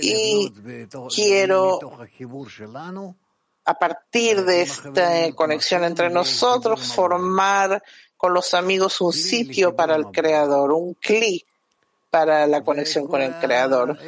y 0.00 0.52
quiero 1.14 1.80
a 3.64 3.74
partir 3.78 4.44
de 4.44 4.62
esta 4.62 5.32
conexión 5.34 5.84
entre 5.84 6.10
nosotros, 6.10 6.92
formar 6.94 7.82
con 8.16 8.34
los 8.34 8.52
amigos 8.54 9.00
un 9.00 9.12
sitio 9.12 9.74
para 9.74 9.96
el 9.96 10.06
Creador, 10.06 10.72
un 10.72 10.94
cli 10.94 11.44
para 12.10 12.46
la 12.46 12.62
conexión 12.62 13.06
con 13.06 13.22
el 13.22 13.34
Creador. 13.38 13.98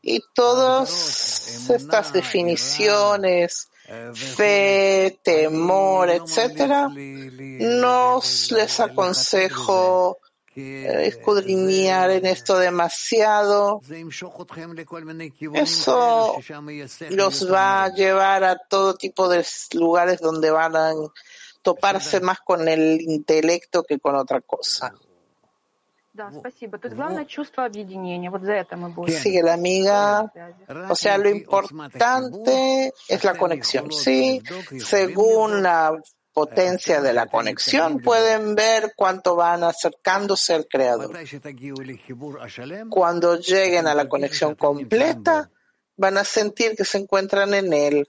Y 0.00 0.22
todas 0.32 1.68
estas 1.68 2.12
definiciones, 2.12 3.68
fe, 4.14 5.18
temor, 5.22 6.08
etcétera, 6.10 6.88
nos 6.88 8.52
les 8.52 8.80
aconsejo 8.80 10.21
escudriñar 10.54 12.10
en 12.10 12.26
esto 12.26 12.58
demasiado, 12.58 13.80
eso 15.54 16.36
los 17.10 17.52
va 17.52 17.84
a 17.84 17.88
llevar 17.88 18.44
a 18.44 18.58
todo 18.58 18.94
tipo 18.94 19.28
de 19.28 19.44
lugares 19.74 20.20
donde 20.20 20.50
van 20.50 20.76
a 20.76 20.92
toparse 21.62 22.20
más 22.20 22.40
con 22.40 22.68
el 22.68 23.00
intelecto 23.00 23.82
que 23.82 23.98
con 23.98 24.14
otra 24.16 24.40
cosa. 24.40 24.94
Sigue 29.22 29.42
la 29.42 29.54
amiga. 29.54 30.30
O 30.90 30.94
sea, 30.94 31.16
lo 31.16 31.30
importante 31.30 32.92
es 33.08 33.24
la 33.24 33.34
conexión. 33.34 33.90
Sí, 33.90 34.42
según 34.78 35.62
la 35.62 35.98
potencia 36.32 37.00
de 37.00 37.12
la 37.12 37.26
conexión, 37.26 38.00
pueden 38.00 38.54
ver 38.54 38.94
cuánto 38.96 39.36
van 39.36 39.64
acercándose 39.64 40.54
al 40.54 40.66
Creador. 40.66 41.16
Cuando 42.90 43.36
lleguen 43.36 43.86
a 43.86 43.94
la 43.94 44.08
conexión 44.08 44.54
completa, 44.54 45.50
van 45.96 46.18
a 46.18 46.24
sentir 46.24 46.74
que 46.76 46.84
se 46.84 46.98
encuentran 46.98 47.54
en 47.54 47.72
Él. 47.72 48.08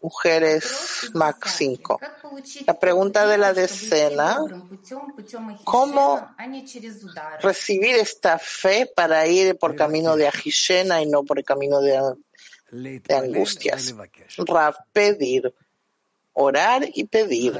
Mujeres 0.00 1.10
Mac 1.14 1.44
5. 1.46 2.00
La 2.66 2.78
pregunta 2.78 3.26
de 3.26 3.36
la 3.36 3.52
decena, 3.52 4.38
¿cómo 5.64 6.28
recibir 7.40 7.96
esta 7.96 8.38
fe 8.38 8.88
para 8.94 9.26
ir 9.26 9.58
por 9.58 9.74
camino 9.74 10.14
de 10.14 10.28
Ajishena 10.28 11.02
y 11.02 11.06
no 11.06 11.24
por 11.24 11.38
el 11.38 11.44
camino 11.44 11.80
de 11.80 11.98
de 12.70 13.14
angustias. 13.14 13.94
Rav, 14.36 14.74
pedir, 14.92 15.52
orar 16.32 16.82
y 16.94 17.04
pedir. 17.04 17.54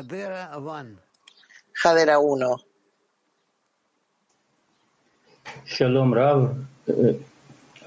Jadera 1.73 2.18
1. 2.18 2.57
Shalom 5.66 6.12
Rav. 6.12 6.55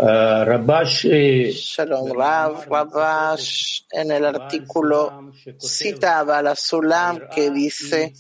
Rabash. 0.02 1.06
Shalom 1.52 2.12
Rav. 2.12 2.66
Rabash 2.68 3.84
en 3.92 4.12
el 4.12 4.26
artículo 4.26 5.32
citaba 5.60 6.40
a 6.40 6.42
la 6.42 6.56
Sulam 6.56 7.30
que 7.30 7.52
dice 7.52 8.14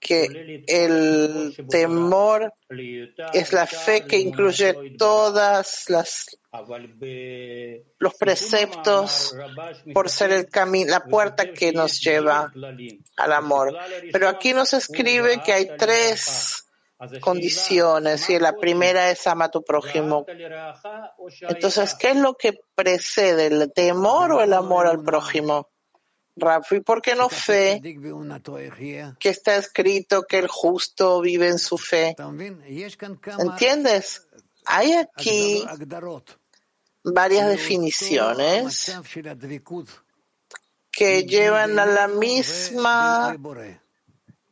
que 0.00 0.64
el 0.66 1.54
temor 1.68 2.52
es 3.32 3.52
la 3.52 3.66
fe 3.66 4.04
que 4.04 4.18
incluye 4.18 4.96
todas 4.98 5.84
las 5.88 6.26
los 7.98 8.14
preceptos 8.14 9.34
por 9.94 10.10
ser 10.10 10.32
el 10.32 10.48
camino, 10.48 10.90
la 10.90 11.04
puerta 11.04 11.52
que 11.52 11.72
nos 11.72 12.00
lleva 12.00 12.52
al 13.16 13.32
amor. 13.32 13.74
Pero 14.12 14.28
aquí 14.28 14.52
nos 14.52 14.74
escribe 14.74 15.40
que 15.42 15.52
hay 15.52 15.70
tres 15.78 16.66
condiciones 17.20 18.28
y 18.30 18.38
la 18.38 18.54
primera 18.56 19.10
es 19.10 19.26
ama 19.26 19.46
a 19.46 19.50
tu 19.50 19.62
prójimo. 19.62 20.24
Entonces, 21.48 21.94
¿qué 21.94 22.10
es 22.10 22.16
lo 22.16 22.34
que 22.34 22.60
precede, 22.74 23.46
el 23.46 23.72
temor 23.72 24.32
o 24.32 24.42
el 24.42 24.52
amor 24.52 24.86
al 24.86 25.02
prójimo? 25.02 25.68
Rafi, 26.34 26.80
¿por 26.80 27.02
qué 27.02 27.14
no 27.14 27.28
fe? 27.28 27.80
Que 29.18 29.28
está 29.28 29.56
escrito 29.56 30.22
que 30.22 30.38
el 30.38 30.48
justo 30.48 31.20
vive 31.20 31.48
en 31.48 31.58
su 31.58 31.76
fe. 31.76 32.16
¿Entiendes? 33.38 34.26
Hay 34.64 34.92
aquí 34.92 35.64
varias 37.04 37.48
definiciones 37.48 38.96
que 40.90 41.24
llevan 41.24 41.78
a 41.78 41.86
la 41.86 42.08
misma 42.08 43.36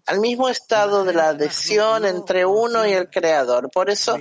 al 0.06 0.20
mismo 0.20 0.48
estado 0.48 1.04
de 1.04 1.12
la 1.12 1.30
adhesión 1.30 2.04
entre 2.04 2.44
uno 2.44 2.86
y 2.86 2.92
el 2.92 3.08
creador. 3.08 3.70
Por 3.70 3.90
eso 3.90 4.18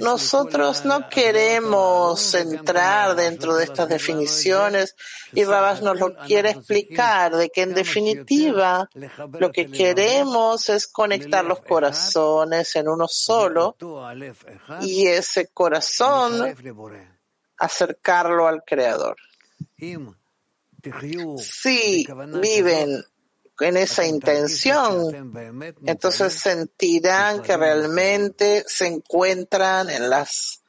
nosotros 0.00 0.84
no 0.84 1.08
queremos 1.08 2.34
entrar 2.34 3.16
dentro 3.16 3.56
de 3.56 3.64
estas 3.64 3.88
definiciones 3.88 4.96
y 5.32 5.44
Rabás 5.44 5.82
nos 5.82 5.98
lo 5.98 6.16
quiere 6.16 6.50
explicar 6.50 7.36
de 7.36 7.50
que 7.50 7.62
en 7.62 7.74
definitiva 7.74 8.88
lo 9.38 9.50
que 9.50 9.70
queremos 9.70 10.68
es 10.68 10.86
conectar 10.86 11.44
los 11.44 11.60
corazones 11.60 12.74
en 12.76 12.88
uno 12.88 13.06
solo 13.08 13.76
y 14.80 15.06
ese 15.06 15.48
corazón 15.48 16.54
acercarlo 17.56 18.46
al 18.46 18.62
creador. 18.64 19.16
Si 21.38 22.06
viven 22.40 23.04
en 23.60 23.76
esa 23.76 24.06
intención, 24.06 25.32
entonces 25.84 26.32
sentirán 26.34 27.42
que 27.42 27.56
realmente 27.56 28.64
se 28.66 28.86
encuentran 28.86 29.90
en 29.90 30.08
las 30.08 30.62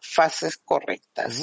fases 0.00 0.56
correctas. 0.64 1.38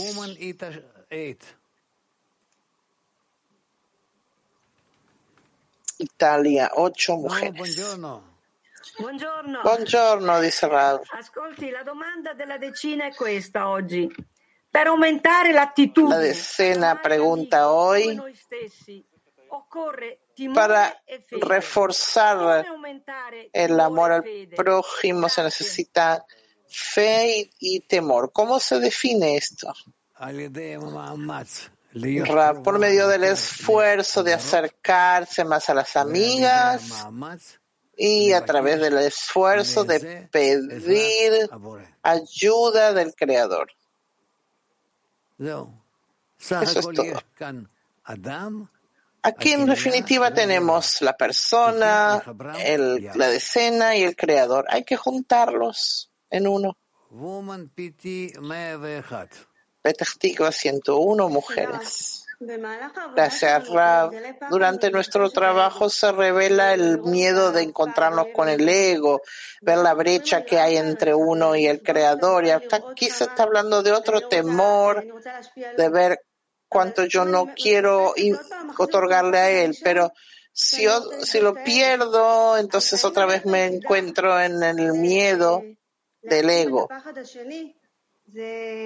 Italia, 5.97 6.71
ocho 6.75 7.17
mujeres. 7.17 7.55
Buongiorno. 8.97 9.61
Buongiorno, 9.63 10.41
dice 10.41 10.67
Rad. 10.67 11.01
Ascolti, 11.11 11.69
la 11.69 11.83
domanda 11.83 12.33
della 12.33 12.57
decina 12.57 13.07
è 13.07 13.13
questa 13.13 13.69
oggi. 13.69 14.13
Per 14.69 14.87
aumentare 14.87 15.51
l'attitudine, 15.51 16.15
La 16.15 16.21
decena 16.21 16.95
pregunta 16.97 17.71
hoy 17.71 18.19
para 20.53 21.01
reforzar 21.31 22.65
el 23.51 23.79
amor 23.79 24.11
al 24.11 24.23
prójimo 24.55 25.29
se 25.29 25.43
necesita 25.43 26.25
fe 26.67 27.49
y 27.59 27.81
temor. 27.81 28.31
¿Cómo 28.31 28.59
se 28.59 28.79
define 28.79 29.37
esto? 29.37 29.73
Por 32.63 32.79
medio 32.79 33.07
del 33.07 33.23
esfuerzo 33.25 34.23
de 34.23 34.33
acercarse 34.33 35.43
más 35.45 35.69
a 35.69 35.73
las 35.75 35.95
amigas 35.95 37.05
y 37.95 38.31
a 38.33 38.43
través 38.43 38.79
del 38.79 38.97
esfuerzo 38.97 39.83
de 39.83 40.27
pedir 40.31 41.49
ayuda 42.01 42.93
del 42.93 43.13
Creador. 43.13 43.71
Eso 46.39 46.79
es 46.79 46.89
todo. 46.93 47.21
Aquí 49.23 49.53
en 49.53 49.65
definitiva 49.65 50.33
tenemos 50.33 51.01
la 51.01 51.15
persona, 51.15 52.21
el, 52.59 53.09
la 53.15 53.29
decena 53.29 53.95
y 53.95 54.03
el 54.03 54.17
creador. 54.17 54.65
Hay 54.69 54.83
que 54.83 54.97
juntarlos 54.97 56.11
en 56.29 56.47
uno. 56.47 56.77
Petah 59.81 60.05
Tikva 60.19 60.51
101 60.51 61.29
mujeres. 61.29 62.25
Gracias, 63.15 63.69
Rav. 63.69 64.11
Durante 64.49 64.91
nuestro 64.91 65.29
trabajo 65.29 65.89
se 65.89 66.11
revela 66.11 66.73
el 66.73 67.01
miedo 67.01 67.51
de 67.51 67.63
encontrarnos 67.63 68.27
con 68.33 68.49
el 68.49 68.67
ego, 68.67 69.21
ver 69.61 69.77
la 69.77 69.93
brecha 69.93 70.43
que 70.43 70.59
hay 70.59 70.77
entre 70.77 71.13
uno 71.13 71.55
y 71.55 71.67
el 71.67 71.81
creador. 71.81 72.45
Y 72.45 72.49
aquí 72.49 73.09
se 73.09 73.25
está 73.25 73.43
hablando 73.43 73.83
de 73.83 73.91
otro 73.91 74.27
temor, 74.27 75.05
de 75.77 75.89
ver 75.89 76.19
cuánto 76.73 77.05
yo 77.05 77.23
no 77.23 77.53
quiero 77.55 78.13
otorgarle 78.77 79.37
a 79.37 79.49
él, 79.49 79.77
pero 79.83 80.11
si, 80.51 80.85
si 81.21 81.39
lo 81.39 81.53
pierdo, 81.63 82.57
entonces 82.57 83.05
otra 83.05 83.25
vez 83.25 83.45
me 83.45 83.65
encuentro 83.65 84.39
en 84.41 84.61
el 84.63 84.93
miedo 84.93 85.63
del 86.21 86.49
ego. 86.49 86.89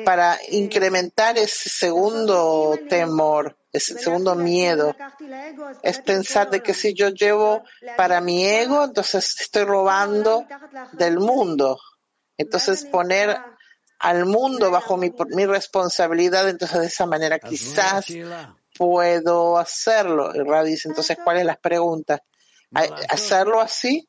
Para 0.06 0.40
incrementar 0.50 1.38
ese 1.38 1.70
segundo 1.70 2.78
temor, 2.90 3.58
ese 3.72 3.98
segundo 3.98 4.36
miedo, 4.36 4.96
es 5.84 6.00
pensar 6.00 6.50
de 6.50 6.62
que 6.62 6.74
si 6.74 6.94
yo 6.94 7.10
llevo 7.10 7.64
para 7.96 8.20
mi 8.20 8.46
ego, 8.46 8.84
entonces 8.84 9.40
estoy 9.40 9.64
robando 9.64 10.46
del 10.94 11.20
mundo. 11.20 11.80
Entonces 12.38 12.86
poner 12.86 13.38
al 14.00 14.26
mundo 14.26 14.72
bajo 14.72 14.98
mi, 14.98 15.12
mi 15.30 15.46
responsabilidad, 15.46 16.48
entonces 16.50 16.80
de 16.80 16.88
esa 16.88 17.06
manera 17.06 17.40
quizás 17.40 18.08
puedo 18.78 19.58
hacerlo. 19.58 20.34
El 20.34 20.46
Rab 20.46 20.66
dice, 20.66 20.88
entonces, 20.88 21.18
¿cuáles 21.24 21.46
las 21.46 21.58
preguntas? 21.58 22.22
Hacerlo 23.10 23.62
así, 23.62 24.06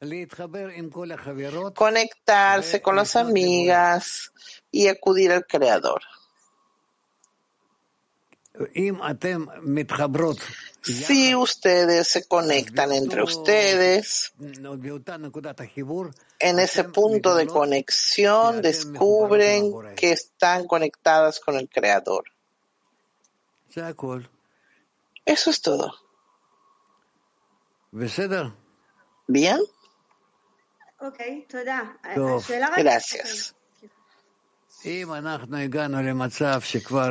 conectarse 1.74 2.82
con 2.82 2.96
las 2.96 3.14
amigas 3.14 4.32
y 4.70 4.88
acudir 4.88 5.30
al 5.32 5.46
Creador. 5.46 6.02
Si 10.94 11.34
ustedes 11.34 12.08
se 12.08 12.26
conectan 12.26 12.92
entre 12.92 13.22
ustedes, 13.22 14.32
en 16.38 16.58
ese 16.58 16.84
punto 16.84 17.34
de 17.34 17.46
conexión 17.46 18.62
descubren 18.62 19.94
que 19.96 20.12
están 20.12 20.66
conectadas 20.66 21.40
con 21.40 21.56
el 21.56 21.68
Creador. 21.68 22.24
Eso 25.26 25.50
es 25.50 25.60
todo. 25.60 25.92
¿Bien? 29.26 29.60
Gracias. 32.78 33.54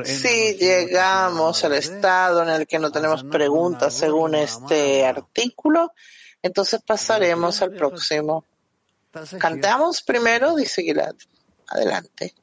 Si 0.05 0.53
llegamos 0.53 1.65
al 1.65 1.73
estado 1.73 2.43
en 2.43 2.49
el 2.49 2.65
que 2.65 2.79
no 2.79 2.91
tenemos 2.93 3.25
preguntas 3.25 3.93
según 3.93 4.35
este 4.35 5.05
artículo, 5.05 5.91
entonces 6.41 6.81
pasaremos 6.85 7.61
al 7.61 7.71
próximo. 7.71 8.45
Cantamos 9.37 10.01
primero, 10.01 10.55
dice 10.55 10.81
Gilad. 10.81 11.15
Adelante. 11.67 12.33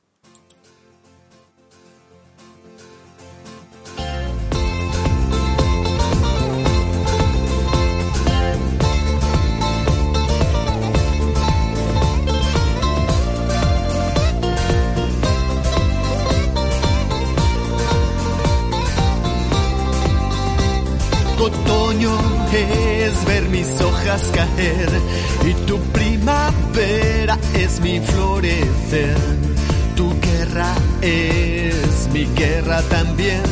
mis 23.54 23.70
hojas 23.82 24.24
caer 24.34 24.90
y 25.46 25.54
tu 25.66 25.78
primavera 25.94 27.38
es 27.54 27.80
mi 27.80 28.00
florecer. 28.00 29.18
Tu 29.96 30.10
guerra 30.20 30.74
es 31.02 32.10
mi 32.12 32.26
guerra 32.36 32.82
también 32.90 33.44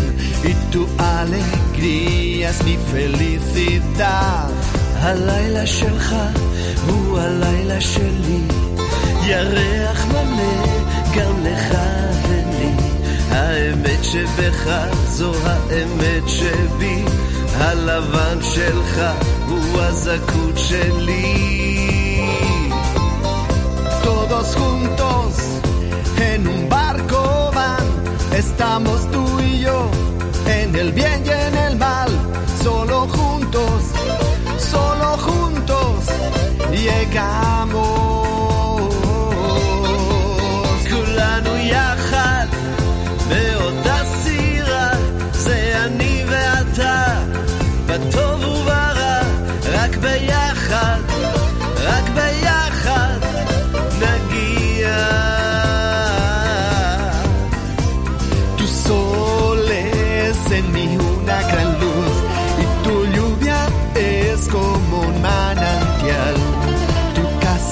y 0.43 0.53
tu 0.71 0.87
alegría 0.97 2.49
es 2.49 2.63
mi 2.63 2.77
felicidad. 2.91 4.51
הלילה 4.99 5.65
שלך 5.65 6.15
הוא 6.87 7.19
הלילה 7.19 7.81
שלי, 7.81 8.41
ירח 9.27 10.05
מלא 10.05 10.65
גם 11.15 11.43
לך 11.43 11.77
ולי. 12.29 12.71
האמת 13.31 14.03
שבך 14.03 14.69
זו 15.07 15.33
האמת 15.45 16.23
שבי. 16.27 17.03
הלבן 17.59 18.37
שלך 18.41 19.01
הוא 19.47 19.59
הזכות 19.79 20.57
שלי. 20.57 21.47
Todos 24.03 24.47
juntos 24.61 25.29
en 26.31 26.41
un 26.47 26.61
barco 26.69 27.19
van, 27.57 27.87
estamos 28.43 28.99
tú 29.13 29.23
y 29.49 29.53
yo, 29.65 29.79
en 30.59 30.69
el 30.75 30.89
bien 30.91 31.19
y 31.25 31.31
en 31.47 31.55
el 31.67 31.75
mal, 31.77 32.11
solo 32.63 32.97
juntos, 33.17 33.79
solo 34.71 35.09
juntos 35.27 35.99
llegamos. 36.71 38.30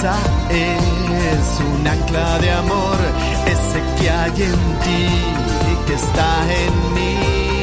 casa 0.00 0.14
es 0.48 1.60
un 1.60 1.86
ancla 1.86 2.38
de 2.38 2.50
amor, 2.50 2.96
ese 3.46 3.80
que 3.98 4.08
hay 4.08 4.42
en 4.42 4.62
ti 4.84 5.04
y 5.70 5.86
que 5.86 5.94
está 5.94 6.30
en 6.64 6.94
mí. 6.94 7.16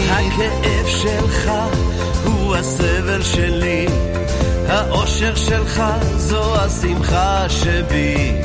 הכאב 0.09 0.88
שלך 0.88 1.51
הוא 2.25 2.55
הסבל 2.55 3.21
שלי, 3.23 3.88
האושר 4.67 5.36
שלך 5.36 5.84
זו 6.17 6.55
השמחה 6.55 7.49
שבי. 7.49 8.41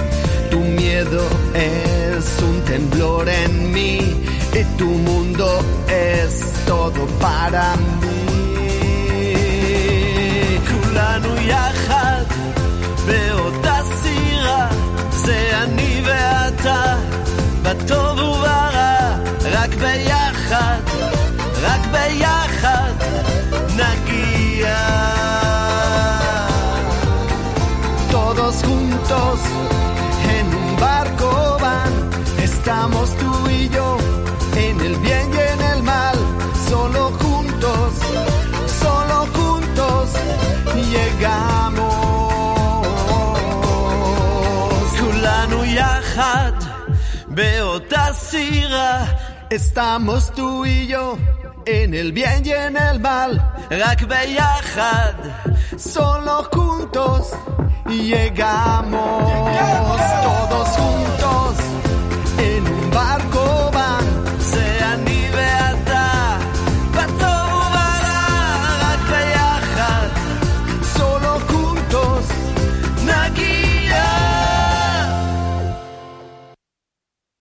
Tu 0.50 0.60
miedo 0.60 1.24
es 1.54 2.26
un 2.48 2.56
temblor 2.70 3.28
en 3.28 3.72
mí 3.74 3.94
y 4.60 4.62
tu 4.78 4.88
mundo 5.08 5.48
es 5.88 6.32
todo 6.66 7.06
para 7.20 7.74
mí. 8.00 8.08
כולנו 10.68 11.34
יחד 11.36 12.11
באותה 13.06 13.76
סירה, 14.02 14.68
זה 15.10 15.50
אני 15.62 16.02
ואתה, 16.04 16.96
בטוב 17.62 18.18
וברע, 18.18 19.16
רק 19.52 19.74
ביחד. 19.74 20.80
רק 21.62 21.80
ביחד 21.92 22.92
נגיע. 23.76 24.76
Todos 28.10 28.54
juntos 28.68 29.38
en 30.36 30.46
un 30.60 30.68
barco 30.84 31.30
van, 31.64 31.92
estamos 32.48 33.06
tú 33.20 33.30
y 33.58 33.68
yo, 33.76 33.88
en 34.66 34.76
el 34.88 34.96
bien 35.06 35.28
y 35.38 35.40
en 35.52 35.60
el 35.72 35.80
mal, 35.82 36.18
solo 36.70 37.02
juntos, 37.22 37.90
solo 38.82 39.18
juntos 39.36 40.04
llegamos. 40.92 41.51
אחד, 46.13 46.51
באותה 47.27 48.05
סירה, 48.13 49.05
estamos 49.49 50.31
tú 50.35 50.63
y 50.65 50.85
yo, 50.85 51.17
en 51.65 51.93
el 51.95 52.11
bien 52.11 52.45
y 52.45 52.51
en 52.51 52.77
el 52.77 52.99
mal, 52.99 53.31
רק 53.71 54.01
solo 55.93 56.35
juntos, 56.53 57.21
llegamos, 57.89 59.23
todos 60.27 60.67
juntos, 60.77 61.51
en 62.47 62.61
un 62.75 62.91
barco. 62.91 63.62